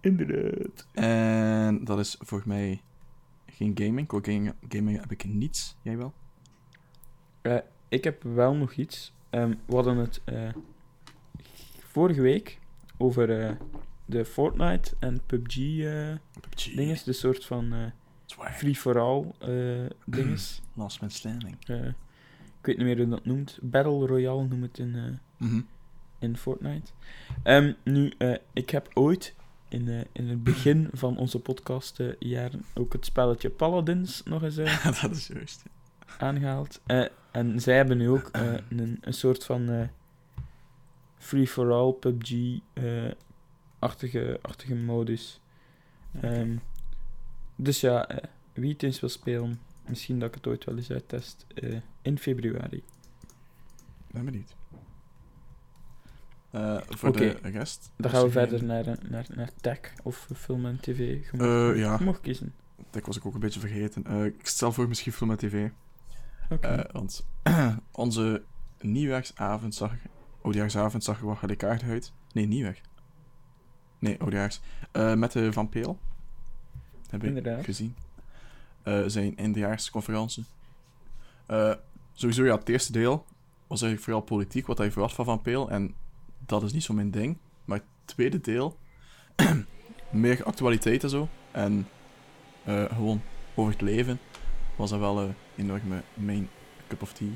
[0.00, 0.86] Inderdaad.
[0.92, 2.82] En dat is voor mij
[3.46, 4.06] geen gaming.
[4.06, 4.20] Qua
[4.68, 5.76] gaming, heb ik niets.
[5.82, 6.12] Jij wel?
[7.42, 9.14] Eh, ik heb wel nog iets.
[9.30, 10.48] Ehm, we hadden het eh,
[11.78, 12.58] vorige week
[12.96, 13.54] over eh,
[14.06, 16.74] de Fortnite en PUBG eh PUBG.
[16.76, 17.02] dinges.
[17.04, 17.78] De soort van eh,
[18.24, 18.52] Zwaar.
[18.52, 20.62] free-for-all eh dinges.
[20.74, 21.56] Last man standing.
[21.66, 21.86] Eh,
[22.60, 23.58] ik weet niet meer hoe dat noemt.
[23.62, 25.02] Battle Royale noemt het in, eh,
[25.48, 25.60] Mhm.
[26.18, 26.92] in Fortnite.
[27.42, 29.34] Ehm, nu, eh, ik heb ooit
[29.68, 34.42] in, eh, in het begin van onze podcast eh, jaren ook het spelletje Paladins nog
[34.42, 35.62] eens eh, dat is juist.
[36.18, 36.80] aangehaald.
[36.86, 39.86] Eh, en zij hebben nu ook eh, een, een soort van eh,
[41.18, 43.16] free-for-all PUBG-achtige
[43.84, 45.40] achtige modus.
[46.20, 46.56] Ehm,
[47.56, 50.90] dus ja, eh, wie het eens wil spelen, misschien dat ik het ooit wel eens
[50.90, 52.82] uittest, eh, in februari.
[54.10, 54.56] Ben benieuwd.
[56.50, 57.90] Eh, voor de rest.
[57.96, 60.98] Dan gaan we verder naar, naar, naar tech of film en tv.
[61.30, 61.96] Je mag, ja.
[61.98, 62.54] je mag kiezen.
[62.90, 64.24] Dat was ik ook een beetje vergeten.
[64.24, 65.68] Ik stel voor misschien film met tv.
[66.50, 66.66] Oké.
[66.66, 67.26] Eh, want
[67.92, 68.42] onze
[68.80, 69.92] nieuwjaarsavond zag,
[70.42, 72.12] oudjaarsavond zag er wat gelijkaardig uit.
[72.32, 72.80] Nee, nieuwjaar.
[73.98, 74.60] Nee, oudejaars.
[74.92, 75.98] Eh, met de Van Peel.
[77.10, 77.64] Heb ik Inderdaad.
[77.64, 77.94] gezien.
[78.82, 80.44] Eh, zijn eindejaarsconferentie.
[81.46, 81.72] Eh
[82.12, 83.24] sowieso, ja, het eerste deel
[83.66, 85.70] was eigenlijk vooral politiek, wat hij verwacht van Van Peel.
[85.70, 85.94] En
[86.46, 87.36] dat is niet zo mijn ding.
[87.64, 88.78] Maar het tweede deel,
[90.10, 91.28] meer actualiteit en zo.
[91.50, 91.88] En
[92.64, 93.22] gewoon
[93.54, 94.18] over het leven,
[94.76, 96.48] was dat wel een enorme main
[96.88, 97.28] cup of tea.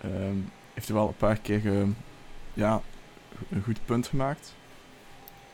[0.00, 0.36] Ehm,
[0.74, 1.90] heeft hij wel een paar keer ehm,
[2.54, 2.82] ja,
[3.50, 4.54] een goed punt gemaakt.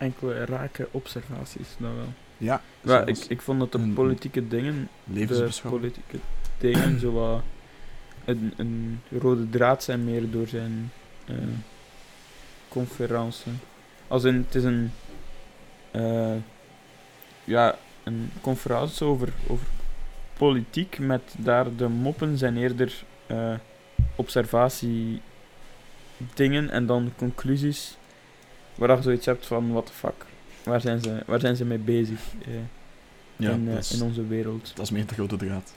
[0.04, 2.12] Enkele rake observaties, dan wel.
[2.36, 6.18] Ja, Maar ik, ik vond dat de politieke dingen, de politieke
[6.58, 7.42] dingen, zo wat
[8.24, 10.92] een, een rode draad zijn meer door zijn
[11.26, 11.34] eh
[12.68, 13.52] conferentie.
[14.08, 14.92] Als in, het is een,
[15.90, 16.36] eh,
[17.44, 19.66] ja, een conferentie over, over
[20.36, 23.54] politiek met daar de moppen zijn eerder eh,
[24.16, 25.20] observatie
[26.34, 27.96] dingen en dan conclusies
[28.74, 30.26] waar je zoiets hebt van what the fuck.
[30.64, 32.54] Waar zijn ze, waar zijn ze mee bezig eh,
[33.36, 34.72] Ja, in, eh, is, in onze wereld?
[34.76, 35.74] dat is meer de grote draad.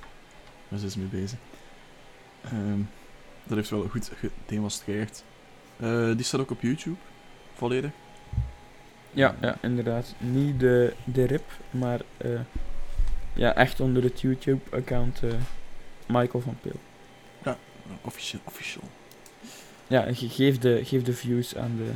[0.69, 1.39] Daar zijn ze mee bezig.
[2.43, 2.79] Ehm,
[3.43, 5.23] dat heeft wel goed gedemonstreerd.
[5.77, 6.97] Eh, die staat ook op YouTube,
[7.53, 7.91] volledig.
[9.11, 10.13] Ja, ja, inderdaad.
[10.17, 12.01] Niet de, de rip, maar
[13.33, 15.21] ja, echt onder het YouTube-account
[16.07, 16.79] Michael van Peel.
[18.01, 18.83] Officieel, officieel.
[19.87, 21.91] Ja, geef de, geef de views aan de,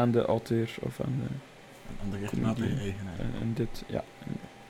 [0.00, 1.34] aan de auteur of aan de...
[2.02, 2.10] Aan
[2.54, 3.18] de eigenaar.
[3.40, 4.04] En, dit, ja.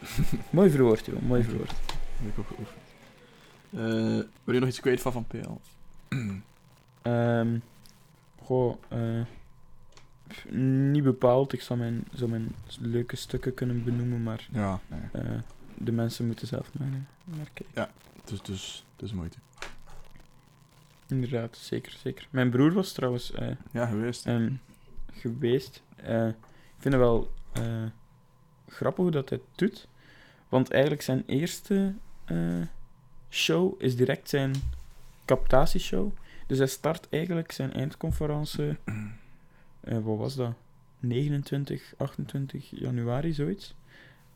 [0.51, 1.21] mooi verwoord, joh.
[1.23, 1.71] Mooi verwoord.
[2.17, 2.79] Heb ik ook geoefend.
[3.71, 5.51] Eh, wil je nog iets kwijt van Van PL?
[7.03, 7.59] Ehm
[8.43, 9.21] goh, eh,
[10.93, 11.53] niet bepaald.
[11.53, 15.01] Ik zou mijn, zou mijn leuke stukken kunnen benoemen, maar Ja, nee.
[15.13, 15.31] eh,
[15.75, 16.89] de mensen moeten zelf maar,
[17.25, 17.93] maar kijken.
[18.25, 19.37] Dus, dus, dus moeite.
[21.09, 22.27] Inderdaad, zeker, zeker.
[22.31, 23.33] Mijn broer was trouwens
[23.73, 24.27] Ja, geweest.
[24.27, 24.53] ehm,
[25.21, 25.83] geweest.
[25.97, 27.85] Eh, ik vind het wel eh,
[28.69, 29.89] grappig hoe dat hij het doet.
[30.49, 32.63] Want eigenlijk zijn eerste eh,
[33.31, 34.55] show is direct zijn
[35.25, 36.11] captatieshow.
[36.47, 38.77] Dus hij start eigenlijk zijn eindconferentie...
[39.81, 40.53] wat was dat?
[40.99, 43.75] 29, 28 januari, zoiets.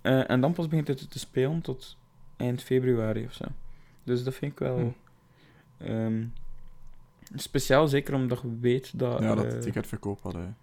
[0.03, 1.97] En dan pas begint hij te spelen tot
[2.37, 3.44] eind februari of zo.
[4.05, 4.79] Dus dat vind ik wel...
[4.79, 5.85] Hm.
[5.85, 6.25] ehm,
[7.35, 9.20] speciaal, zeker omdat je weet dat...
[9.20, 10.57] ja, dat de ticketverkoop hadden.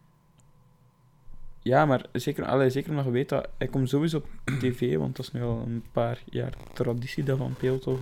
[1.61, 4.27] Ja, maar zeker, allee, zeker omdat je weet dat hij komt sowieso op
[4.61, 7.99] tv, want dat is nu al een paar jaar traditie dat Van Peel toch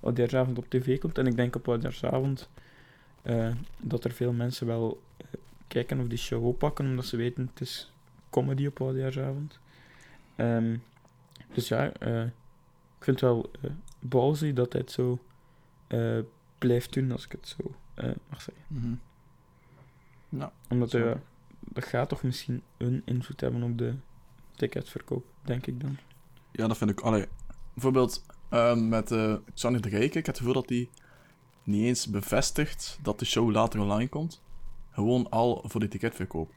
[0.00, 1.18] oudejaarsavond op tv komt.
[1.18, 2.48] En ik denk op oudejaarsavond
[3.22, 5.26] eh dat er veel mensen wel eh,
[5.68, 7.92] kijken of die show oppakken, omdat ze weten het is
[8.30, 9.58] comedy op oudejaarsavond.
[10.36, 10.76] Ehm,
[11.52, 11.84] dus ja,
[12.98, 15.18] ik vind het wel eh ballsy dat hij het zo
[16.58, 17.74] blijft doen, als ik het zo
[18.28, 18.64] mag zeggen.
[18.66, 18.94] Mhm.
[20.28, 21.16] Nou, Omdat hij,
[21.72, 23.94] dat gaat toch misschien een invloed hebben op de
[24.54, 25.96] ticketverkoop, denk ik dan.
[26.52, 27.00] ja, dat vind ik.
[27.00, 27.26] Allee,
[27.74, 30.06] bijvoorbeeld ehm, met eh Sanne de Rijken.
[30.08, 30.90] Ik heb het gevoel dat die
[31.62, 34.42] niet eens bevestigt dat de show later online komt.
[34.90, 36.50] Gewoon al voor de ticketverkoop.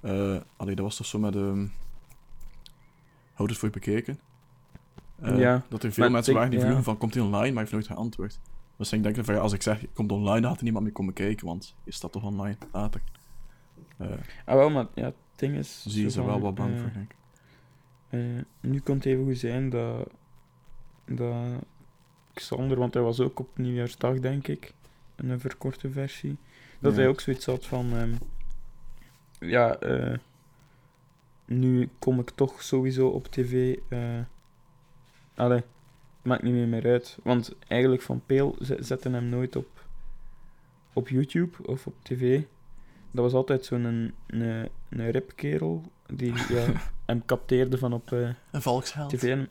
[0.00, 1.34] Eh allee, dat was toch zo met.
[3.34, 4.18] Houd het voor je bekeken.
[5.20, 6.64] Eh, Ja, Dat er veel mensen ik- waren die ja.
[6.64, 7.42] vroegen van, komt hij online?
[7.44, 8.40] Maar hij heeft nooit geantwoord.
[8.76, 11.46] Dus ik denk ja, als ik zeg, komt online, dan er niemand meer komen kijken,
[11.46, 13.02] want je staat toch online later.
[13.98, 15.82] Ah, wel, maar ja, het ding is...
[15.88, 17.16] zie je ze wel wat bang voor, denk ik.
[18.08, 18.20] eh,
[18.70, 20.10] nu kan het even goed zijn dat,
[21.04, 21.34] dat
[22.34, 24.72] Xander, want hij was ook op Nieuwjaarsdag, denk ik,
[25.16, 26.36] in een verkorte versie,
[26.80, 26.98] dat Ja.
[26.98, 27.92] hij ook zoiets had van...
[27.96, 28.14] ehm,
[29.50, 30.18] ja, eh,
[31.44, 33.76] nu kom ik toch sowieso op tv...
[33.88, 34.18] eh
[35.34, 35.62] allee,
[36.22, 37.18] maakt niet meer, meer uit.
[37.22, 39.84] Want eigenlijk Van Peel ze- zetten hem nooit op,
[40.92, 42.42] op YouTube of op tv.
[43.14, 46.72] Dat was altijd zo'n een, een, een ripkerel die ja,
[47.06, 49.10] hem capteerde van op eh, Een volksheld.
[49.10, 49.22] tv.
[49.22, 49.48] En,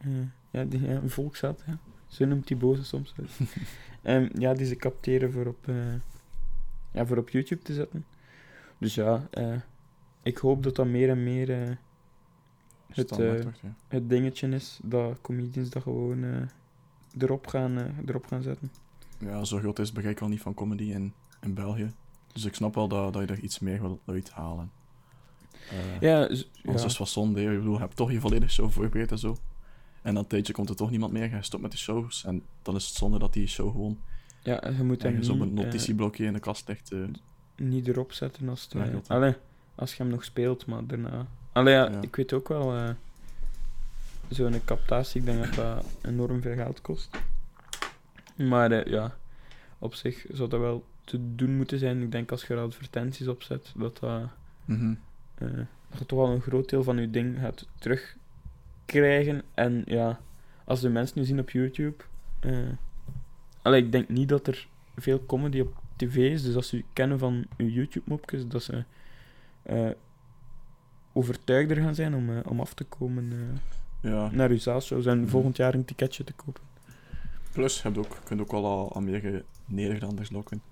[0.00, 0.10] eh,
[0.50, 1.78] ja, die, ja, een volksheld, ja.
[2.06, 3.14] Zo noemt die boze soms.
[4.02, 5.94] Ehm, ja, die ze capteren voor op, eh,
[6.90, 8.04] ja, voor op YouTube te zetten.
[8.78, 9.28] Dus ja,
[10.22, 13.74] ik hoop dat dat meer en meer het, Standaard wordt, ja.
[13.88, 16.48] het dingetje is dat comedians dat gewoon
[17.18, 18.70] erop, gaan, erop gaan zetten.
[19.18, 21.92] Ja, zo groot is het bereik al niet van comedy in, in België.
[22.34, 24.70] Dus ik snap wel dat, dat je er iets meer wil uithalen.
[25.70, 26.72] Eh Ja, Anders ja.
[26.74, 27.42] is het wat zonde.
[27.42, 29.36] Ik bedoel, je hebt toch je volledige show voorbereid en zo.
[30.02, 31.30] En dan tijdje komt er toch niemand meer.
[31.36, 32.24] Je stopt met de shows.
[32.24, 33.98] En dan is het zonde dat die show gewoon
[34.42, 36.92] ja, je moet ergens op een eh, notitieblokje in de kast ligt.
[36.92, 36.98] eh.
[37.56, 39.34] niet erop zetten als, het, dat- allee,
[39.74, 41.26] als je hem nog speelt, maar daarna...
[41.52, 42.00] Allee, ja, Ja.
[42.02, 42.74] ik weet ook wel...
[42.76, 42.90] eh
[44.28, 47.08] Zo'n captatie, ik denk dat dat enorm veel geld kost.
[48.36, 49.16] Maar ja,
[49.78, 52.02] op zich zou dat wel te doen moeten zijn.
[52.02, 54.22] Ik denk als je er advertenties op zet, dat dat...
[54.64, 54.94] mhm.
[55.34, 55.48] eh,
[55.90, 59.42] dat je toch wel een groot deel van je ding gaat terugkrijgen.
[59.54, 60.20] En ja,
[60.64, 62.04] als de mensen nu zien op YouTube.
[63.62, 66.42] allee, ik denk niet dat er veel comedy op tv is.
[66.42, 68.84] Dus als ze kennen van uw YouTube-mopjes, dat ze
[69.62, 69.90] eh
[71.16, 73.32] overtuigder gaan zijn om, om af te komen
[74.00, 74.30] Ja.
[74.32, 75.28] naar uw zaalshows en Mhm.
[75.28, 76.62] volgend jaar een ticketje te kopen.
[77.52, 80.62] Plus, je hebt ook, je kunt ook wel al aan meer Nederlanders lokken.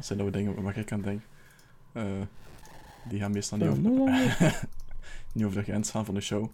[0.00, 1.22] Dat zijn nou dingen waar ik aan denk.
[1.92, 2.04] Eh,
[3.08, 4.68] die gaan meestal niet over,
[5.32, 6.48] niet over de grens gaan van de show.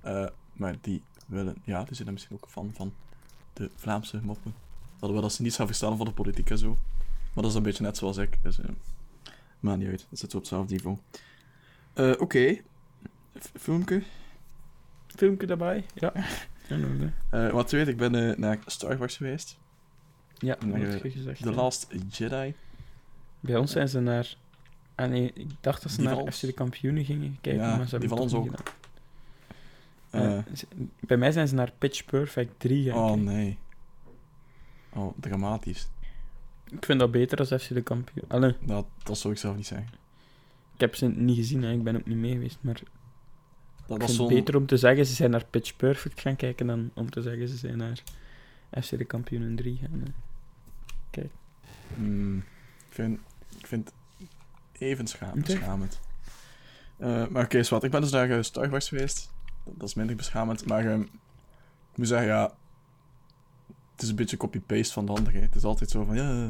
[0.00, 2.94] Eh, maar die willen, ja, die zijn er misschien ook fan van
[3.52, 4.54] de Vlaamse moppen.
[4.98, 6.68] Dat wel dat ze niet gaan verstaan van de politiek en zo.
[7.32, 8.38] Maar dat is een beetje net zoals ik.
[8.42, 8.68] Dus, eh
[9.60, 10.06] maakt niet uit.
[10.10, 10.96] Dat zit op hetzelfde niveau.
[11.92, 12.60] Eh, Oké.
[13.40, 14.02] F- Filmpje.
[15.06, 16.12] Filmpje daarbij, ja.
[17.52, 19.58] wat je weet, ik ben naar Star Wars geweest.
[20.38, 21.42] ja, dat heb je gezegd.
[21.42, 21.54] The ja.
[21.54, 22.54] Last Jedi.
[23.42, 24.34] Bij ons zijn ze naar...
[24.94, 26.32] Ah nee, ik dacht dat ze Die naar van.
[26.32, 28.56] FC de kampioenen gingen kijken, Ja, maar ze die hebben van het ons ook.
[28.56, 28.74] gedaan.
[30.10, 30.44] Eh, Eh,
[31.00, 33.24] bij mij zijn ze naar Pitch Perfect 3 gaan oh kijken.
[33.24, 33.58] nee.
[34.92, 35.88] Oh, dramatisch.
[36.70, 38.24] Ik vind dat beter als FC de kampioen.
[38.28, 39.88] Allee, Dat, dat zou ik zelf niet zeggen.
[40.74, 42.58] ik heb ze niet gezien en ik ben ook niet mee geweest.
[42.60, 42.80] Maar
[43.86, 46.90] Dat ik was beter om te zeggen ze zijn naar Pitch Perfect gaan kijken dan
[46.94, 48.02] om te zeggen ze zijn naar
[48.82, 50.02] FC de Kampioenen 3 gaan.
[51.10, 51.24] eh.
[51.94, 52.44] Hmm, ik,
[52.94, 53.20] vind,
[53.72, 54.28] vind het
[54.72, 55.40] even scha Oké.
[55.40, 56.00] beschamend.
[56.96, 57.82] Eh, maar oké, zwart.
[57.82, 59.32] Ik ben dus uh, Star Wars geweest.
[59.64, 60.66] Dat, dat is minder beschamend.
[60.66, 62.54] Maar ehm, ik moet zeggen, ja...
[63.92, 65.36] Het is een beetje copy-paste van de andere.
[65.36, 65.42] hè.
[65.44, 66.46] Het is altijd zo van, ja...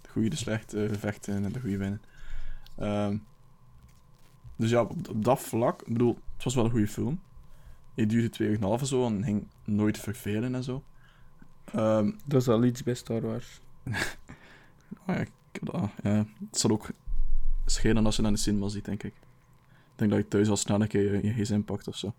[0.00, 2.02] De goede, de slechte vechten en de goede winnen.
[2.76, 3.16] Ehm,
[4.56, 5.80] dus ja, op, op dat vlak...
[5.82, 7.20] Ik bedoel, het was wel een goede film.
[7.94, 10.82] Het duurde 2,5 en zo en ging nooit vervelen en zo.
[11.64, 13.60] Ehm, Dat is al iets bij Star Wars.
[15.04, 15.24] Ah, ja,
[15.66, 15.90] dat.
[16.02, 16.88] Het zal ook
[17.66, 19.14] schelen als je naar de cinema ziet, denk ik.
[19.68, 22.14] Ik denk dat je thuis al snel een keer je, gsm pakt of zo.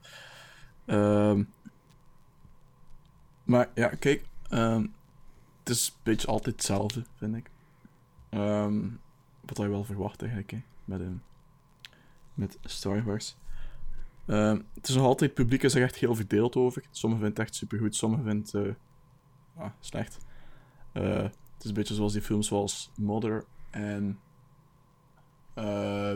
[0.85, 1.43] Ehm,
[3.43, 4.25] maar ja, kijk.
[4.49, 4.85] ehm,
[5.59, 7.49] het is een beetje altijd hetzelfde, vind ik.
[8.29, 8.87] Ehm,
[9.45, 11.21] wat je wel verwacht eigenlijk, hè, met, een
[12.33, 13.35] met Star Wars.
[14.25, 16.83] Het is nog altijd, het publiek is er echt heel verdeeld over.
[16.91, 18.77] Sommigen vinden het echt supergoed, sommigen vinden het
[19.55, 20.17] eh, ah, slecht.
[20.91, 21.25] Eh,
[21.59, 24.19] het is een beetje zoals die films zoals Mother en
[25.53, 25.63] eh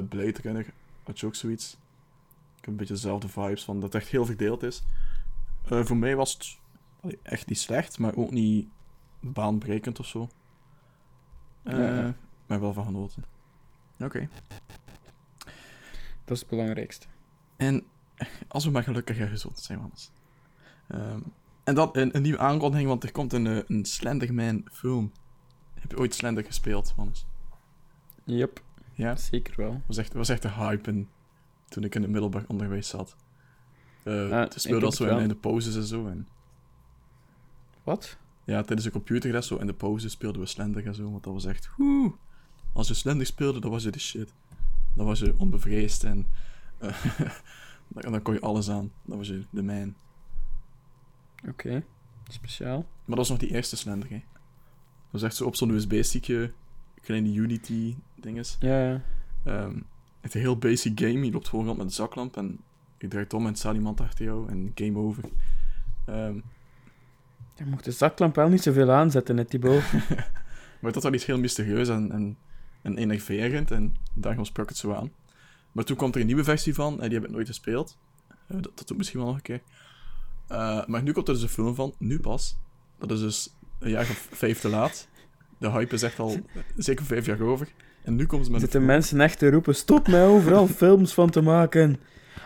[0.09, 0.73] Blade Runner.
[1.03, 1.73] Had je ook zoiets?
[2.57, 4.83] Ik heb een beetje dezelfde vibes van dat het echt heel verdeeld is.
[5.69, 6.57] Eh, voor mij was het
[7.01, 8.67] allee, echt niet slecht, maar ook niet
[9.19, 10.29] baanbrekend of zo.
[11.63, 12.15] Eh Ja.
[12.45, 13.23] Maar wel van genoten.
[13.99, 14.29] Oké.
[16.25, 17.07] Dat is het belangrijkste.
[17.55, 17.83] En
[18.47, 20.11] als we maar gelukkig en gezond zijn, Wannes.
[20.87, 21.19] Ehm,
[21.63, 25.11] en dan een, een nieuwe aankondiging, want er komt een, een Slenderman film.
[25.83, 27.25] Heb je ooit Slender gespeeld, Wannes?
[28.23, 28.61] Yep,
[28.93, 29.15] Ja?
[29.15, 29.81] zeker wel.
[29.87, 31.09] was echt, was echt de hype in-
[31.69, 33.15] toen ik in het middelbaar onderwijs zat.
[34.03, 36.07] Ik speelde ook zo in, in de pauzes en zo.
[36.07, 36.27] En,
[37.83, 38.17] Wat?
[38.43, 41.33] ja, tijdens de computerles zo in de pauze speelden we Slender en zo, want dat
[41.33, 41.69] was echt...
[41.77, 42.13] Woe!
[42.73, 44.33] Als je Slender speelde, dan was je de shit.
[44.95, 46.25] Dan was je onbevreesd en...
[46.77, 47.05] eh,
[47.87, 48.91] dan, dan kon je alles aan.
[49.05, 49.95] Dan was je de man.
[51.47, 51.83] Oké,
[52.27, 52.77] speciaal.
[52.77, 54.23] Maar dat was nog die eerste Slender, hè.
[55.13, 56.51] Dat was echt zo op zo'n USB-stickje,
[57.01, 58.57] kleine Unity-dinges.
[58.59, 59.01] Ja, ja.
[59.43, 59.75] Ehm,
[60.21, 61.25] het is een heel basic game.
[61.25, 62.59] Je loopt gewoon rond met een zaklamp en
[62.97, 65.23] je draait om en staat iemand achter jou en game over.
[66.05, 66.35] Ehm,
[67.55, 69.83] Je mocht de zaklamp wel niet zoveel aanzetten, net Thibaut.
[70.81, 72.37] maar dat was iets heel mysterieus en, en,
[72.81, 75.11] en enerverend en daarom sprak het zo aan.
[75.71, 77.97] Maar toen kwam er een nieuwe versie van en die heb ik nooit gespeeld.
[78.27, 79.61] Eh, dat, dat doet misschien wel nog een keer.
[80.47, 82.57] Eh, maar nu komt er dus een film van, nu pas.
[82.97, 85.07] Dat is dus een jaar of vijf te laat.
[85.57, 86.39] De hype is echt al
[86.77, 87.67] zeker vijf jaar over.
[88.03, 91.29] En nu komen ze met Zitten mensen echt te roepen, stop mij overal films van
[91.29, 91.99] te maken.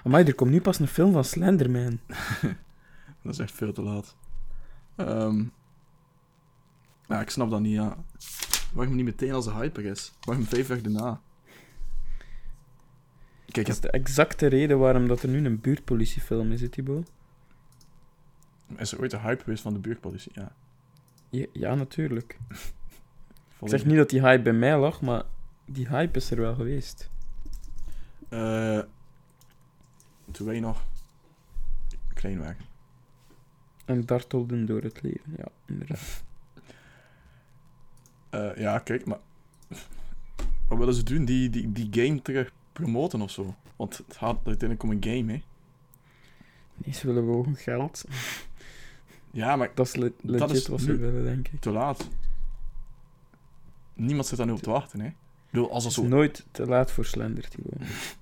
[0.03, 1.99] Amai, er komt nu pas een film van Slenderman.
[3.23, 4.15] Dat is echt veel te laat.
[4.95, 5.43] Ehm
[7.07, 7.97] ja, ik snap dat niet, ja.
[8.73, 10.13] Waarom niet meteen als de hype er is?
[10.21, 11.21] Waarom vijf jaar daarna?
[13.45, 17.11] Kijk, Dat is de exacte reden waarom dat er nu een buurtpolitiefilm is, hè, Thibaut.
[18.77, 20.31] is er ooit een hype geweest van de buurtpolitie?
[20.35, 20.51] Ja.
[21.29, 22.37] Ja, ja, natuurlijk.
[23.61, 25.23] Ik zeg niet dat die hype bij mij lag, maar
[25.65, 27.09] die hype is er wel geweest.
[28.29, 28.79] Eh,
[30.31, 30.85] toen wij nog
[32.13, 32.65] klein waren.
[33.85, 36.23] En dartelden door het leven, ja, inderdaad.
[38.29, 39.19] Eh, ja, kijk, maar...
[40.67, 41.25] Wat willen ze doen?
[41.25, 43.55] Die, die, die game terug promoten of zo?
[43.75, 45.43] Want het gaat uiteindelijk om een game, hè?
[46.75, 48.05] Nee, ze willen gewoon geld.
[49.31, 51.59] Ja, maar Dat is le- legit Dat is wat ze willen, denk ik.
[51.61, 52.07] te laat.
[53.93, 55.09] Niemand zit daar nu op te wachten, hè?
[55.49, 57.81] Bedoel, als Het zo nooit te laat voor Slender, Thibaut.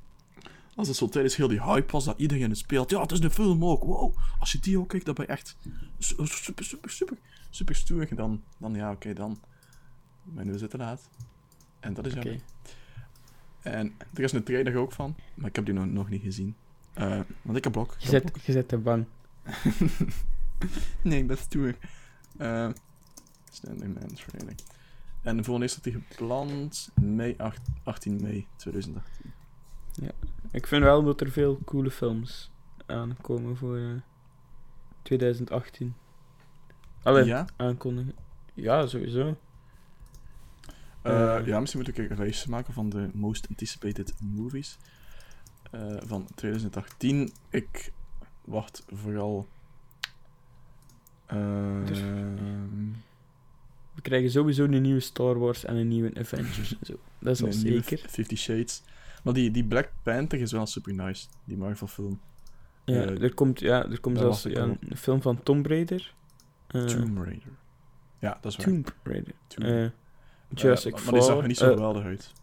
[0.75, 2.89] Als het zo tijdens heel die hype was dat iedereen het speelt.
[2.89, 3.83] Ja, het is een film ook.
[3.83, 4.15] Wow.
[4.39, 5.57] Als je die ook kijkt, dan ben je echt
[5.99, 7.17] su- super, super, super,
[7.49, 8.07] super stoer.
[8.15, 9.39] Dan, dan ja, oké, dan.
[10.23, 11.09] Maar nu is het te laat.
[11.79, 12.39] En dat is jammer.
[13.61, 16.55] En er is een trailer ook van, maar ik heb die nog, nog niet gezien.
[16.93, 17.95] Eh, want ik heb blok.
[17.99, 19.05] Je zet, je zet te bang.
[21.03, 21.75] nee, ik ben stoer.
[22.37, 22.69] Eh
[23.51, 24.55] Slenderman trailer.
[25.21, 29.33] En de volgende is dat die gepland mei 8, 18 mei 2018.
[30.51, 32.51] Ik vind wel dat er veel coole films
[32.85, 33.91] aankomen voor eh,
[35.01, 35.95] 2018.
[37.03, 37.45] Allee, Ja?
[37.55, 38.15] aankondigen.
[38.53, 39.37] Ja, sowieso.
[41.01, 41.45] Eh, Eh.
[41.45, 44.77] ja, misschien moet ik een lijstje maken van de most anticipated movies
[46.05, 47.31] van 2018.
[47.49, 47.91] Ik
[48.45, 49.47] wacht vooral.
[51.85, 52.01] Dus-
[53.95, 56.99] We krijgen sowieso een nieuwe Star Wars en een nieuwe Avengers en zo.
[57.19, 58.09] Dat is al nee, zeker.
[58.09, 58.83] Fifty Shades.
[59.23, 61.27] Maar die, die Black Panther is wel super nice.
[61.43, 62.19] Die Marvel film.
[62.83, 66.13] Ja, eh, er komt, ja, er komt zelfs ja, een film van Tomb Raider.
[66.67, 67.49] Eh, Tomb Raider.
[68.19, 68.65] Ja, dat is waar.
[68.65, 69.33] Tomb Raider.
[69.47, 69.85] Tomb- Eh,
[70.49, 72.33] Jurassic maar die zag er niet zo geweldig uit.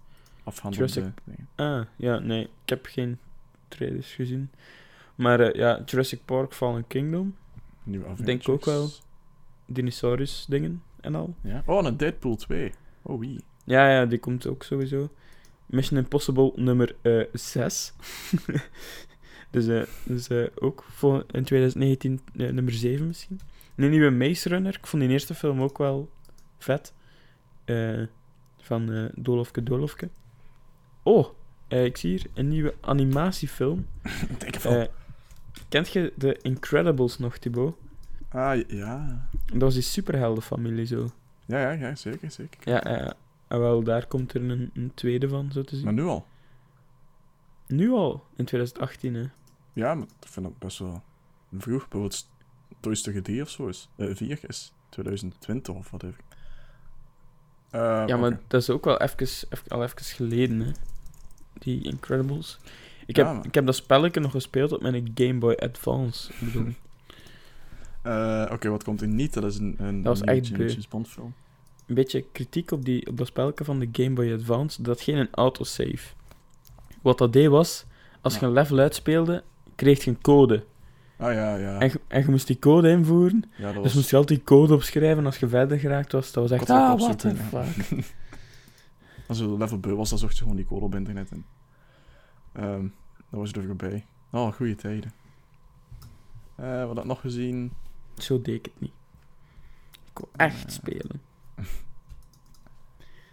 [0.74, 1.48] Jurassic- dingen.
[1.54, 2.42] Ah, ja, nee.
[2.42, 3.18] Ik heb geen
[3.68, 4.50] trailers gezien.
[5.14, 7.36] Maar ja, Jurassic Park Fallen Kingdom.
[7.82, 8.26] Nieuwe Avengers.
[8.26, 8.90] denk ook wel.
[9.66, 11.34] Dinosaurus dingen en al.
[11.42, 11.62] Ja.
[11.66, 12.72] Oh, en een Deadpool 2.
[13.02, 13.44] Oh, wie?
[13.64, 15.10] Ja, ja, die komt ook sowieso.
[15.66, 17.92] Mission Impossible nummer eh 6.
[19.50, 23.40] dus eh, dus eh, ook voor in 2019 eh, nummer 7 misschien.
[23.76, 24.76] Een nieuwe Maze Runner.
[24.76, 26.10] Ik vond die eerste film ook wel
[26.58, 26.92] vet.
[28.58, 30.08] Van eh Dolofke Dolofke.
[31.02, 31.26] Oh,
[31.68, 33.86] ik zie hier een nieuwe animatiefilm.
[34.38, 34.88] Dikke film.
[35.72, 37.76] Kent je de Incredibles nog, Thibaut?
[38.28, 39.28] ah, ja.
[39.46, 41.08] Dat was die superheldenfamilie zo.
[41.46, 42.60] Ja, ja, ja, zeker, zeker.
[42.70, 43.14] Ja, ja.
[43.48, 45.84] En wel, daar komt er een, een tweede van, zo te zien.
[45.84, 46.26] Maar nu al.
[47.66, 49.24] Nu al, in 2018, hè.
[49.72, 51.02] Ja, maar ik vind dat best wel
[51.58, 51.88] vroeg.
[51.88, 52.28] Bijvoorbeeld
[52.80, 53.88] Toy Story 3 of zo is.
[53.96, 56.24] eh 4 is 2020 of wat even.
[57.70, 59.18] Eh, Ja, maar dat is ook wel even,
[59.50, 60.70] even- al even geleden, hè.
[61.58, 62.58] Die Incredibles.
[63.18, 66.32] Ik Ja, heb, ik heb dat spelletje nog gespeeld op mijn Game Boy Advance.
[66.32, 66.66] Ik bedoel,
[68.02, 69.32] Eh, Oké, wat komt er niet?
[69.34, 71.34] Dat is een, een Dat was echt James Bond film.
[71.86, 74.82] een beetje kritiek op, die, op dat spelletje van de Game Boy Advance.
[74.82, 76.14] Dat geen autosave.
[77.02, 77.84] Wat dat deed was,
[78.20, 79.42] als je een level uitspeelde,
[79.74, 80.64] kreeg je een code.
[81.16, 81.78] Ah ja, ja.
[81.78, 83.44] En, je- en je moest die code invoeren.
[83.56, 83.94] ja dat Dus was...
[83.94, 86.32] moest je altijd die code opschrijven als je verder geraakt was.
[86.32, 87.88] Dat was echt, ah, what the fuck.
[89.28, 91.44] Als je level beu was, dan zocht je gewoon die code op internet in.
[92.52, 92.84] Ehm
[93.32, 94.06] dat was er voorbij.
[94.30, 95.12] Oh, goede tijden.
[96.54, 97.72] Eh wat had ik nog gezien?
[98.16, 98.92] Zo deed ik het niet.
[100.10, 100.68] Ik wou echt Ja.
[100.68, 101.22] spelen.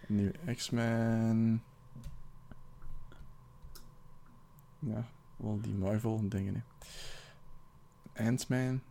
[0.08, 1.64] Nieuwe X-Men.
[4.80, 6.56] Ja, wel die Marvel dingen.
[6.56, 6.62] hè.
[8.28, 8.82] Ant-Man.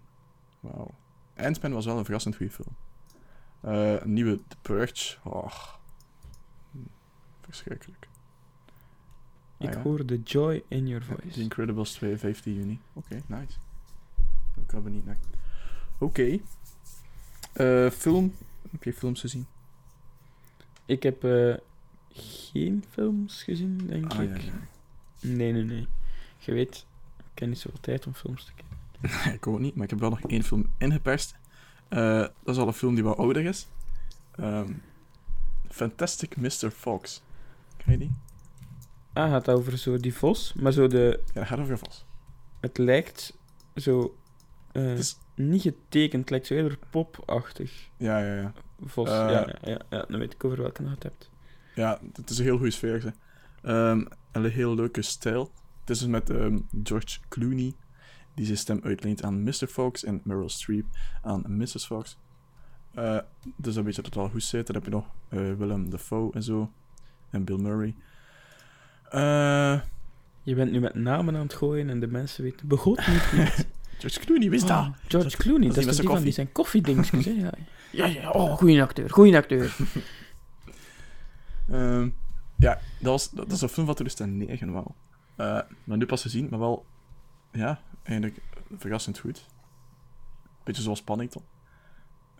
[0.60, 0.90] Wauw.
[1.36, 2.76] Ant-Man was wel een verrassend goede film.
[3.60, 5.16] Eh, een nieuwe The Purge.
[5.24, 5.52] Oh.
[7.40, 8.07] Verschrikkelijk.
[9.58, 11.28] Ah, Ik hoor de joy in your voice.
[11.28, 12.78] The Incredibles 2, 15 juni.
[12.92, 13.58] Oké, nice.
[14.64, 15.18] Ik heb er niet naar.
[15.98, 16.38] Oké.
[17.52, 18.34] Eh, film.
[18.70, 19.46] Heb je films gezien?
[20.86, 21.54] Ik heb eh,
[22.12, 24.36] geen films gezien, denk Ah, ik.
[24.40, 24.52] ja, ja.
[25.28, 25.86] Nee, nee, nee.
[26.38, 26.86] Je weet,
[27.34, 29.32] ik heb niet zoveel tijd om films te kijken.
[29.34, 31.36] ik ook niet, maar ik heb wel nog één film ingeperst.
[31.88, 33.66] Eh, dat is al een film die wat ouder is.
[34.36, 34.72] Ehm,
[35.68, 36.70] Fantastic Mr.
[36.70, 37.22] Fox.
[37.76, 38.10] Ken je die?
[39.12, 41.20] Ah, het gaat over zo die vos, maar zo de...
[41.26, 42.06] Ja, dat gaat over vast.
[42.60, 43.36] Het lijkt
[43.76, 44.16] zo...
[44.72, 47.88] eh, Het is- Niet getekend, het lijkt zo eerder popachtig.
[47.96, 48.52] Ja, ja, ja.
[48.84, 49.14] Vos, Eh.
[49.14, 50.04] ja, ja, ja.
[50.08, 51.30] Dan weet ik over welke je het hebt.
[51.74, 53.02] Ja, het is een heel goede sfeer.
[53.04, 53.10] Hè.
[53.90, 53.98] Ehm,
[54.32, 55.50] en een heel leuke stijl.
[55.80, 57.74] Het is dus met ehm, George Clooney,
[58.34, 59.66] die zijn stem uitleent aan Mr.
[59.66, 60.84] Fox en Meryl Streep
[61.22, 61.86] aan Mrs.
[61.86, 62.18] Fox.
[62.94, 63.18] Eh,
[63.56, 64.66] dus dan weet je dat het wel goed zit.
[64.66, 66.72] Dan heb je nog eh, Willem Dafoe en zo.
[67.30, 67.94] En Bill Murray.
[69.10, 69.80] Eh,
[70.42, 73.22] Je bent nu met namen aan het gooien en de mensen weten begot niet.
[73.98, 74.94] George Clooney, wie is Ah, dat?
[75.08, 77.30] George Clooney, dat, dat is die die zijn van die zijn koffiedingetjes, hè?
[77.40, 77.50] Ja.
[77.90, 79.76] ja, ja, oh, goeie acteur, goeie acteur.
[81.70, 82.08] Ehm,
[82.56, 84.94] ja, dat, was, dat, dat is een film wat er dus ten 9 wel.
[85.36, 86.86] Eh, maar nu pas gezien, maar wel,
[87.52, 88.40] ja, eigenlijk
[88.78, 89.44] verrassend goed.
[90.64, 91.42] Beetje zoals Paddington.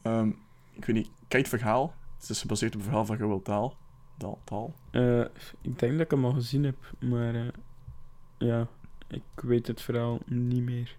[0.03, 0.31] Ehm
[0.73, 1.95] ik weet niet, kijk het verhaal.
[2.21, 3.73] Het is gebaseerd op het verhaal van Roald Dahl.
[4.19, 4.73] Dahl, Dahl.
[4.91, 5.21] Eh,
[5.61, 7.49] ik denk dat ik hem al gezien heb, maar eh,
[8.39, 8.67] ja,
[9.09, 10.97] ik weet het verhaal niet meer.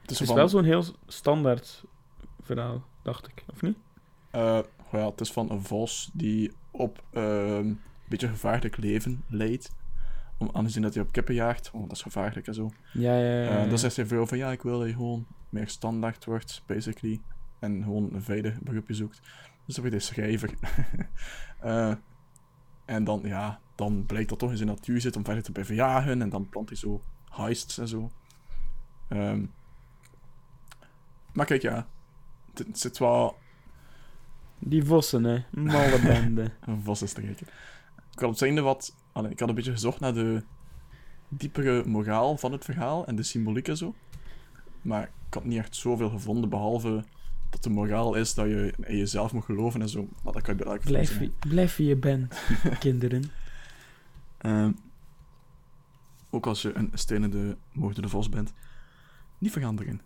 [0.00, 1.84] Het is, Het is van, wel zo'n heel standaard
[2.42, 3.76] verhaal, dacht ik, of niet?
[4.92, 9.70] ja, het is van een vos die op ehm, een beetje gevaarlijk leven leidt.
[10.38, 12.70] Om, aangezien dat hij op kippen jaagt, oh, dat is gevaarlijk en zo.
[12.92, 13.60] Ja, ja, ja.
[13.60, 13.66] Ja.
[13.66, 17.20] dan zegt hij veel van ja, ik wil dat je gewoon meer standaard wordt, basically.
[17.58, 19.20] En gewoon een veilig beroepje zoekt.
[19.66, 20.54] Dus dan wordt hij schrijver.
[22.90, 25.74] En dan, ja, dan blijkt dat toch in zijn natuur zit om verder te blijven
[25.74, 26.22] jagen.
[26.22, 28.10] En dan plant hij zo heists en zo.
[29.08, 29.44] Ehm,
[31.32, 31.86] maar kijk, ja,
[32.54, 33.36] het, zit wel
[34.58, 35.44] Die vossen, hè.
[35.50, 36.52] Malle bende.
[36.60, 37.46] een vaste streken.
[38.12, 38.94] Ik had op het einde wat...
[39.12, 40.44] allee, ik had een beetje gezocht naar de
[41.28, 43.94] diepere moraal van het verhaal en de symboliek en zo.
[44.82, 47.04] Maar ik had niet echt zoveel gevonden, behalve
[47.50, 50.08] dat de moraal is dat je in jezelf moet geloven en zo.
[50.22, 52.40] Maar dat kan je bij elke Blijf, wie- blijf wie je bent,
[52.78, 53.30] kinderen.
[54.38, 54.72] Ehm,
[56.30, 58.52] ook als je een stenende moordende vos bent.
[59.38, 60.00] Niet veranderen.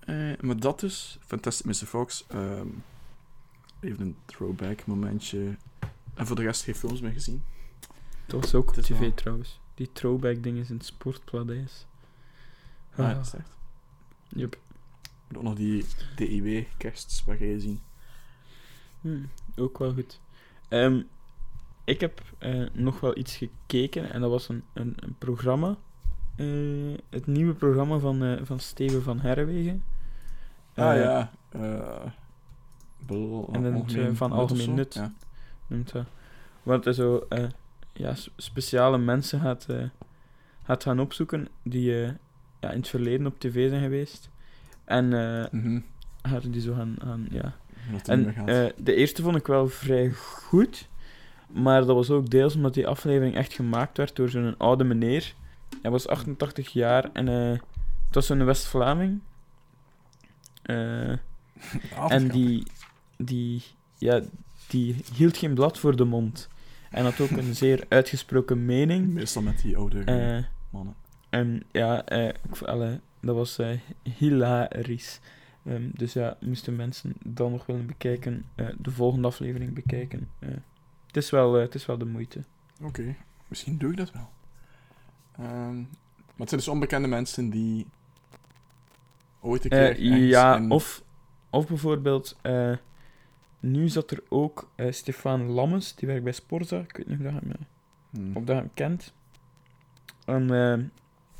[0.00, 1.18] Eh maar dat dus.
[1.26, 1.86] Fantastic Mr.
[1.86, 2.24] Fox.
[2.28, 2.66] ehm,
[3.80, 5.56] even een throwback momentje.
[6.14, 7.42] En voor de rest geen films meer gezien.
[8.26, 9.60] Dat was ook op Het tv wel- trouwens.
[9.74, 11.86] Die throwback dingen in Sportpladijs.
[12.96, 13.50] Ah, Ah, dat is echt.
[14.28, 14.58] Yep.
[15.36, 15.84] Ook nog die
[16.16, 17.80] DIW-kersts waar ga je zien.
[19.00, 19.22] Hm,
[19.56, 20.20] ook wel goed.
[20.68, 21.02] Ehm,
[21.84, 25.76] ik heb eh, nog wel iets gekeken en dat was een, een, een programma.
[26.36, 26.46] eh,
[27.10, 29.84] het nieuwe programma van, eh, van Steven van Herwegen.
[30.74, 31.30] Ah ja.
[33.52, 34.94] en dan algemeen van algemeen nut.
[34.94, 35.12] Ja.
[35.66, 36.06] noemt dat.
[36.62, 37.26] Wat er zo
[37.92, 39.66] ja, speciale mensen gaat,
[40.62, 41.92] gaat gaan opzoeken die
[42.60, 44.30] ja, in het verleden op tv zijn geweest.
[44.84, 45.60] En eh
[46.22, 47.54] gaat die zo gaan, gaan ja,
[48.06, 50.88] En eh, de eerste vond ik wel vrij goed.
[51.46, 55.34] Maar dat was ook deels omdat die aflevering echt gemaakt werd door zo'n oude meneer.
[55.82, 57.58] Hij was 88 jaar en eh
[58.06, 59.20] het was zo'n West-Vlaming.
[60.62, 61.08] Eh,
[62.16, 62.66] en die,
[63.16, 63.62] die,
[63.98, 64.20] ja,
[64.68, 66.48] die hield geen blad voor de mond.
[66.90, 69.12] En had ook een zeer uitgesproken mening.
[69.12, 70.94] Meestal met die oude Eh, mannen.
[71.30, 75.20] en ja, eh, ik allee, dat was eh, hilarisch.
[75.64, 80.28] Ehm, dus ja, moesten mensen dan nog willen bekijken, eh, de volgende aflevering bekijken.
[80.38, 80.48] Eh,
[81.06, 82.44] het, is wel, het is wel de moeite.
[82.82, 83.16] Oké,
[83.48, 84.30] misschien doe ik dat wel.
[85.32, 87.86] Ehm, maar het zijn dus onbekende mensen die
[89.40, 91.02] ooit een keer ja, of,
[91.50, 92.36] of bijvoorbeeld,
[93.60, 96.78] nu zat er ook Stefan Lammes, die werkt bij Sporza.
[96.78, 97.52] Ik weet niet of dat hem,
[98.14, 98.36] Hmm.
[98.36, 99.12] of dat hem kent.
[100.24, 100.84] En eh,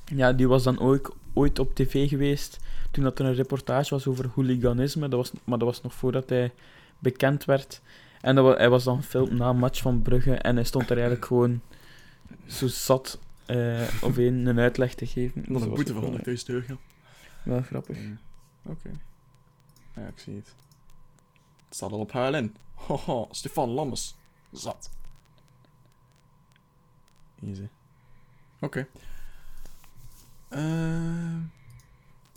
[0.05, 2.59] ja, die was dan ook ooit op tv geweest
[2.91, 5.09] toen dat er een reportage was over hooliganisme.
[5.09, 6.53] Dat was, maar dat was nog voordat hij
[6.99, 7.81] bekend werd.
[8.21, 10.97] En dat hij was dan gefilmd na een match van Brugge en hij stond er
[10.97, 11.61] eigenlijk gewoon
[12.47, 15.43] zo zat eh of een, een uitleg te geven.
[15.43, 16.79] Dat Dus een boete van wel, 100.000 euro.
[17.43, 17.99] wel grappig.
[18.67, 18.91] Oké.
[19.95, 20.55] Ja, ik zie het.
[21.67, 22.55] Het staat al op HLN.
[22.75, 24.15] Haha, Stefan Lammes.
[24.53, 24.91] Zat.
[27.47, 27.69] Easy.
[28.61, 28.87] Oké.
[30.55, 31.39] Ehm,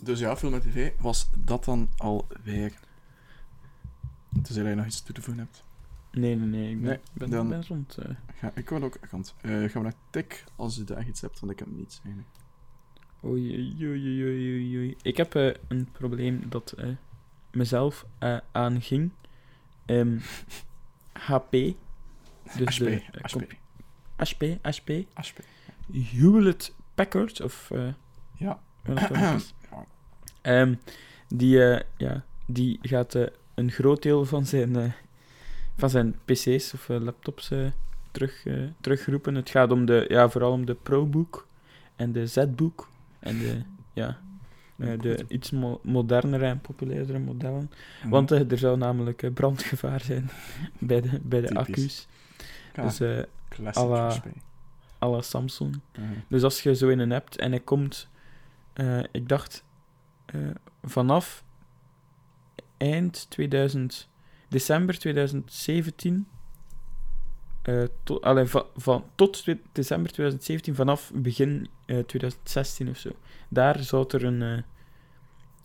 [0.02, 0.90] dus ja, film en tv.
[1.00, 2.72] Was dat dan alweer?
[4.42, 5.64] Tenzij je nog iets toe te voegen hebt.
[6.12, 6.70] Nee, nee, nee.
[6.70, 7.96] Ik ben, Nee, ben, dan- ben rond.
[7.96, 8.14] eh.
[8.34, 9.34] Ga, ik wil ook kant.
[9.40, 12.34] Eh gaan we naar Tik als je daar iets hebt, want ik heb niets eigenlijk.
[13.24, 13.52] Oei,
[13.86, 14.96] oei, oei, oei, oei.
[15.02, 16.88] Ik heb eh, een probleem dat eh,
[17.52, 19.10] mezelf eh, aanging.
[19.86, 20.18] Ehm,
[21.28, 21.50] HP.
[21.50, 23.56] Dus HP, de eh, HP,
[24.16, 24.88] HP, HP.
[25.14, 25.38] HP.
[25.92, 27.88] Hewlett Packard, of eh,
[28.38, 28.58] Ja.
[30.40, 30.74] Ehm,
[31.28, 34.92] die, eh, ja, die gaat eh, een groot deel van zijn, eh,
[35.76, 37.50] van zijn PC's of laptops
[38.10, 38.44] terug,
[38.80, 39.34] terugroepen.
[39.34, 41.46] Het gaat om de, ja, vooral om de ProBook
[41.96, 43.62] en de ZBook en de,
[43.92, 44.18] ja,
[44.76, 47.70] de iets mo- modernere en populairdere modellen.
[48.00, 48.08] Mhm.
[48.08, 50.30] Want er zou namelijk brandgevaar zijn
[50.78, 51.68] bij de, bij de Typisch.
[51.68, 52.06] accu's.
[52.74, 52.98] Ja, Dus
[53.58, 54.22] la-
[55.02, 55.80] à la Samsung.
[55.98, 56.04] Mhm.
[56.28, 58.08] Dus als je zo in een hebt en hij komt,
[58.78, 59.64] eh, ik dacht,
[60.26, 60.40] eh,
[60.82, 61.44] vanaf
[62.76, 64.08] eind 2000,
[64.48, 66.26] december 2017,
[67.62, 73.10] eh, to, allee, va- van, tot december 2017, vanaf begin eh, 2016 of zo.
[73.48, 74.62] Daar zou er een, eh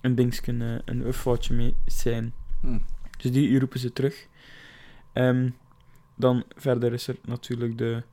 [0.02, 2.34] een dingetje, eh, een uffoutje mee zijn.
[2.62, 2.80] Hm.
[3.18, 4.28] Dus die roepen ze terug.
[5.14, 5.50] Ehm,
[6.16, 8.04] dan verder is er natuurlijk de,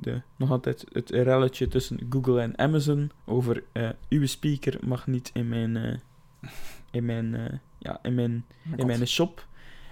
[0.00, 5.30] de, nog altijd het relletje tussen Google en Amazon over eh, uw speaker mag niet
[5.32, 5.94] in mijn, eh,
[6.90, 8.44] in mijn, eh, ja, in mijn,
[8.76, 9.46] in mijn shop.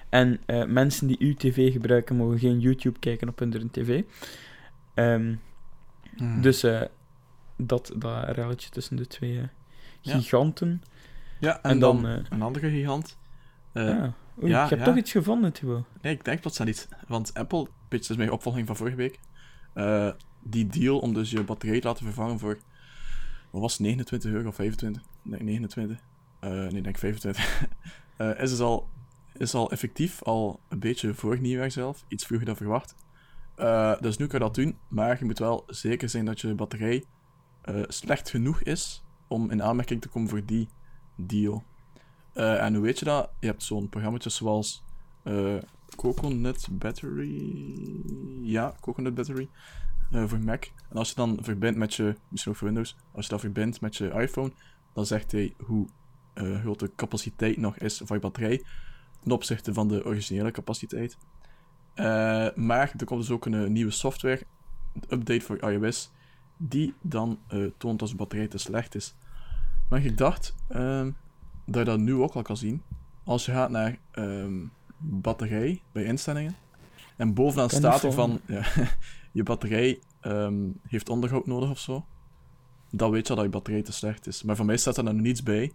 [0.09, 4.03] En mensen die uw tv gebruiken mogen geen YouTube kijken op hun tv.
[4.95, 5.35] Ehm,
[6.17, 6.41] Mhm.
[6.41, 6.61] Dus
[7.57, 9.41] dat, dat relletje tussen de twee
[10.01, 10.19] Ja.
[10.19, 10.83] giganten.
[11.41, 13.19] Ja, en, en dan, dan, een andere gigant.
[13.73, 14.15] Ja.
[14.43, 14.87] Oei, ja, hebt ja.
[14.87, 15.85] toch iets gevonden, Thibaut?
[16.03, 16.89] Nee, ik denk dat dat iets.
[17.09, 19.19] Want Apple, pitch is mijn opvolging van vorige week.
[19.77, 20.11] Eh,
[20.43, 22.59] die deal om dus je batterij te laten vervangen voor.
[23.51, 25.03] Wat was het, 29 euro of 25?
[25.23, 25.99] Nee, 29.
[26.41, 27.45] Eh, nee, denk 25.
[28.17, 28.89] Eh, is dus al,
[29.33, 32.05] is al effectief, al een beetje voor nieuwjaar zelf.
[32.09, 32.95] Iets vroeger dan verwacht.
[34.01, 37.05] Dus nu kan je dat doen, maar je moet wel zeker zijn dat je batterij
[37.89, 40.69] slecht genoeg is om in aanmerking te komen voor die
[41.15, 41.65] deal.
[42.33, 43.31] En hoe weet je dat?
[43.41, 44.83] Je hebt zo'n programma's zoals
[45.97, 48.01] Coconut Battery.
[48.43, 49.49] Ja, Coconut Battery.
[50.11, 50.65] eh, voor Mac.
[50.89, 53.81] En als je dan verbindt met je, misschien ook voor Windows, als je dat verbindt
[53.81, 54.53] met je iPhone,
[54.93, 55.87] dan zegt hij hoe
[56.35, 58.63] eh, groot de capaciteit nog is van je batterij
[59.23, 61.17] ten opzichte van de originele capaciteit.
[61.95, 62.05] Eh,
[62.55, 64.43] maar er komt dus ook een nieuwe software,
[65.09, 66.11] update voor iOS,
[66.57, 67.39] die dan
[67.77, 69.15] toont als de batterij te slecht is.
[69.89, 71.11] Maar ik dacht ehm,
[71.65, 72.83] dat je dat nu ook al kan zien.
[73.25, 74.65] Als je gaat naar ehm,
[74.99, 76.57] batterij bij instellingen.
[77.17, 78.65] En bovenaan staat er van ja,
[79.33, 82.07] je batterij ehm, heeft onderhoud nodig of zo.
[82.91, 84.43] Dan weet je al dat je batterij te slecht is.
[84.43, 85.73] Maar voor mij staat er dan niets bij.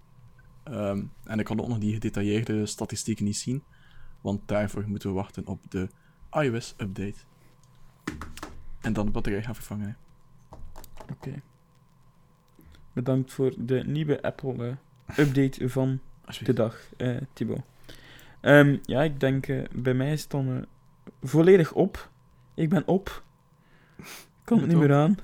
[0.64, 3.64] Ehm, en ik kan ook nog die gedetailleerde statistieken niet zien.
[4.22, 5.88] Want daarvoor moeten we wachten op de
[6.32, 7.18] iOS-update.
[8.82, 9.98] En dan de batterij gaan vervangen.
[11.20, 11.32] hè.
[12.94, 16.00] Bedankt voor de nieuwe Apple-update van
[16.44, 17.62] de dag, eh Thibaut.
[18.42, 20.62] Ehm, ja, ik denk, eh, bij mij is het dan eh,
[21.22, 22.10] volledig op.
[22.54, 23.24] Ik ben op.
[24.44, 25.18] Kan het niet meer aan.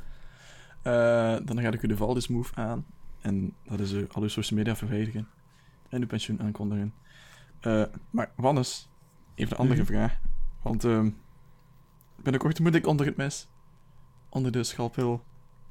[0.82, 2.86] Eh, dan ga ik u de Valdis Move aan.
[3.22, 5.28] En dat is al uw social media verwijderen.
[5.90, 6.94] En uw pensioen aankondigen.
[8.10, 8.90] Maar Wannes,
[9.36, 9.92] even een andere Mhm.
[9.92, 10.20] vraag.
[10.62, 11.10] Want ehm,
[12.16, 13.48] binnenkort moet ik onder het mes,
[14.30, 15.24] onder de scalpel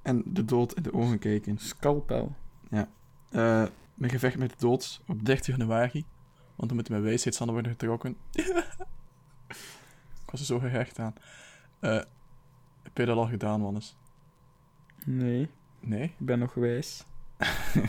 [0.03, 1.59] en de dood in de ogen kijken.
[1.59, 2.35] Scalpel.
[2.71, 6.05] Eh, mijn gevecht met de dood op 30 januari.
[6.57, 8.17] Want dan moeten mijn wijsheidshanden worden getrokken.
[10.23, 11.15] ik was er zo gehecht aan.
[11.81, 12.03] Eh,
[12.83, 13.97] heb je dat al gedaan, Wannes?
[15.05, 15.49] Nee,
[15.81, 16.03] Nee?
[16.03, 17.05] ik ben nog wijs.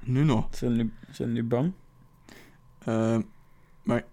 [0.00, 0.48] Nu nog.
[0.50, 1.72] Zijn nu, zijn nu bang?
[2.78, 3.22] Ehm,
[3.82, 4.04] maar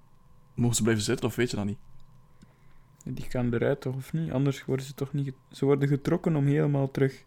[0.54, 1.78] mogen ze blijven zitten of weet je dat niet?
[3.04, 4.32] Die gaan eruit toch of niet?
[4.32, 5.34] Anders worden ze toch niet...
[5.52, 7.24] Ze worden getrokken om helemaal terug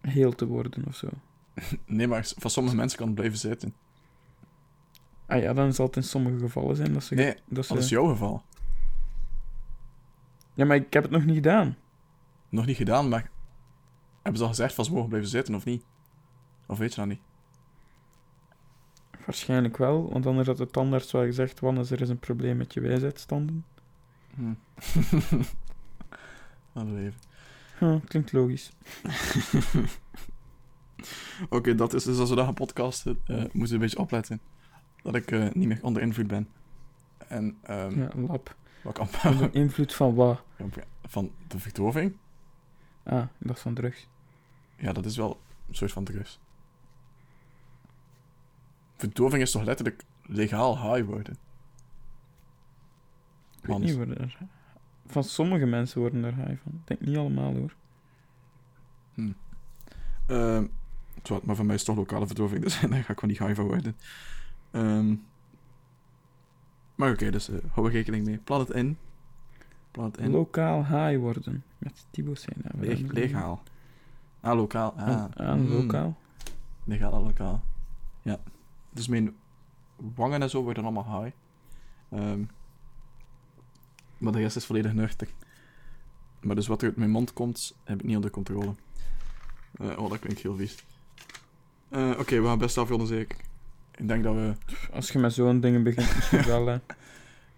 [0.00, 1.08] heel te worden of zo.
[1.86, 3.74] Nee, maar van sommige mensen kan het blijven zitten.
[5.30, 7.14] Ah ja, dan zal het in sommige gevallen zijn dat ze...
[7.14, 7.74] Nee, dat ze...
[7.74, 8.42] dat is jouw geval.
[10.54, 11.76] Ja, maar ik heb het nog niet gedaan.
[12.48, 13.30] Nog niet gedaan, maar
[14.14, 15.84] hebben ze al gezegd van ze mogen blijven zitten of niet?
[16.66, 17.20] Of weet je dat niet?
[19.24, 22.74] Waarschijnlijk wel, want anders had de tandarts wel gezegd, Wannes, er is een probleem met
[22.74, 23.64] je wijsheidstanden.
[24.34, 24.42] Hm.
[26.72, 27.20] Laten we even.
[27.78, 28.72] Huh, klinkt logisch.
[31.48, 34.40] Oké, dat is dus als we dat gaan podcasten, eh, moeten we een beetje opletten.
[35.02, 36.48] Dat ik eh, niet meer onder invloed ben.
[37.28, 38.56] En ehm Ja, een lab.
[38.82, 40.42] wat kan Onder invloed van wat?
[41.02, 42.16] van de verdoving?
[43.02, 44.08] Ah, ik dacht van drugs.
[44.76, 46.40] Ja, dat is wel een soort van drugs.
[48.96, 51.36] Verdoving is toch letterlijk legaal high worden?
[53.60, 54.38] Ik weet niet, worden er...
[55.06, 56.72] Van sommige mensen worden er high van.
[56.72, 57.74] Ik denk niet allemaal, hoor.
[61.22, 63.38] Zwart, maar voor mij is het toch lokale verdoving, dus daar ga ik wel niet
[63.38, 63.96] high van worden.
[64.70, 65.14] Ehm,
[66.94, 68.38] maar oké, dus eh hou er rekening mee.
[68.38, 68.98] Plan het in.
[69.90, 70.30] Plan het in.
[70.30, 71.64] Lokaal high worden.
[71.78, 72.84] Met Thibaut zijn naam.
[72.84, 73.62] Leg- legaal.
[74.40, 74.92] Ah, lokaal.
[74.96, 75.68] Ah, Aan, aan Mm.
[75.72, 76.16] lokaal.
[76.84, 77.62] Legaal en lokaal.
[78.22, 78.38] Ja.
[78.90, 79.34] Dus mijn
[80.14, 81.36] wangen en zo worden allemaal high.
[82.08, 82.40] Ehm,
[84.18, 85.28] maar de rest is volledig nuchter.
[86.40, 88.74] Maar dus wat er uit mijn mond komt, heb ik niet onder controle.
[89.72, 90.84] Eh, oh, dat klinkt heel vies.
[91.88, 93.36] Eh, Oké, we gaan best afronden zeker.
[94.00, 94.52] Ik denk dat we...
[94.92, 96.76] Als je met zo'n dingen begint, misschien wel, hè.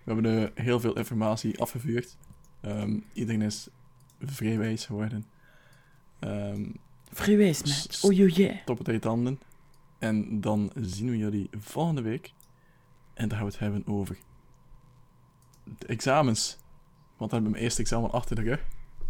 [0.05, 2.17] We hebben eh, heel veel informatie afgevuurd.
[2.61, 3.69] Ehm, iedereen is
[4.21, 5.25] vrij wijs geworden.
[6.19, 6.63] Ehm
[7.13, 8.01] Vrijwijs, maat.
[8.03, 8.57] Oh, joh, yeah.
[8.65, 9.41] top het uit handen.
[9.99, 12.33] En dan zien we jullie volgende week.
[13.15, 14.19] En dan gaan we het hebben over
[15.79, 16.57] de examens.
[17.17, 18.61] Want dan hebben we mijn eerste examen achter de rug.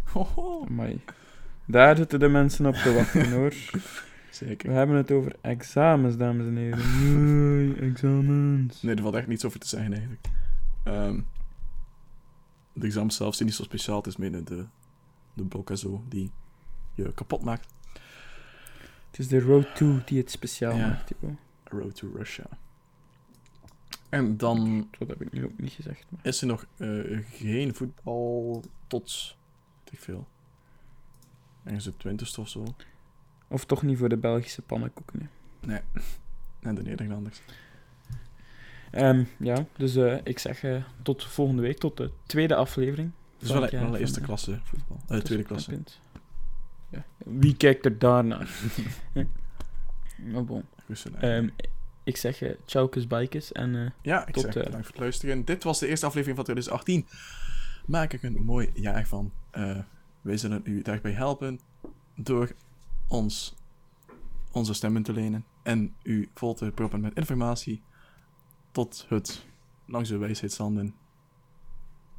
[0.03, 0.65] Hoho.
[0.65, 1.01] Amai.
[1.65, 3.53] Daar zitten de mensen op te wachten, hoor.
[4.39, 4.71] We Zeker.
[4.71, 6.79] hebben het over examens, dames en heren.
[7.67, 8.81] Nee, examens.
[8.81, 10.27] Nee, er valt echt niets over te zeggen eigenlijk.
[10.83, 11.19] Ehm,
[12.73, 13.97] de examens zelf zijn niet zo speciaal.
[13.97, 14.65] Het is meer de,
[15.33, 16.31] de blok en zo die
[16.95, 17.67] je kapot maakt.
[19.09, 20.87] Het is de Road 2 die het speciaal Ja.
[20.87, 21.37] maakt, Thibaut.
[21.63, 22.45] Road to Russia.
[24.09, 26.19] En dan Dat heb ik nu ook niet gezegd, maar...
[26.25, 26.89] is er nog eh,
[27.31, 29.35] geen voetbal tot,
[29.83, 30.27] weet ik veel,
[31.63, 32.63] ergens de twintigste of zo.
[33.53, 35.27] Of toch niet voor de Belgische pannenkoeken, hè.
[35.67, 35.79] Nee,
[36.61, 37.41] en de Nederlanders.
[38.91, 43.11] Ehm, ja, dus eh, ik zeg eh, tot volgende week, tot de tweede aflevering.
[43.37, 44.97] Van wel, jaar wel van, eerste klasse voetbal.
[44.97, 45.69] Eh, tussen tweede klasse.
[45.69, 45.99] Punt.
[46.89, 47.05] Ja.
[47.17, 48.49] Wie kijkt er daarnaar?
[49.13, 49.23] Hè?
[50.17, 50.63] maar bon.
[51.19, 51.49] Ehm,
[52.03, 55.45] ik zeg uh, tjaukes bikes en ja, ik tot, zeg bedankt voor het luisteren.
[55.45, 57.07] Dit was de eerste aflevering van 2018.
[57.85, 59.31] Maak ik een mooi jaar van.
[60.21, 61.59] Wij zullen u daarbij helpen
[62.15, 62.51] door
[63.13, 63.53] ons
[64.51, 67.81] onze stemmen te lenen en u vol te proppen met informatie
[68.71, 69.45] tot het
[69.85, 70.95] langs de wijsheidstanden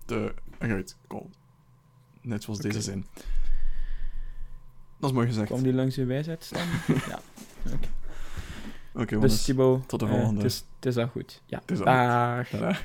[0.05, 1.39] te eruit komt.
[2.21, 3.07] Net zoals deze zin.
[4.99, 5.47] Dat is mooi gezegd.
[5.47, 6.69] kwam die langs je wijsheid staan.
[7.11, 7.21] ja.
[8.93, 9.45] Oké, Dus jongens.
[9.45, 10.43] Thibaut, tot de eh, volgende.
[10.43, 11.43] Het is, het is al goed.
[11.47, 11.59] Ja.
[11.59, 12.85] Het is al Dag.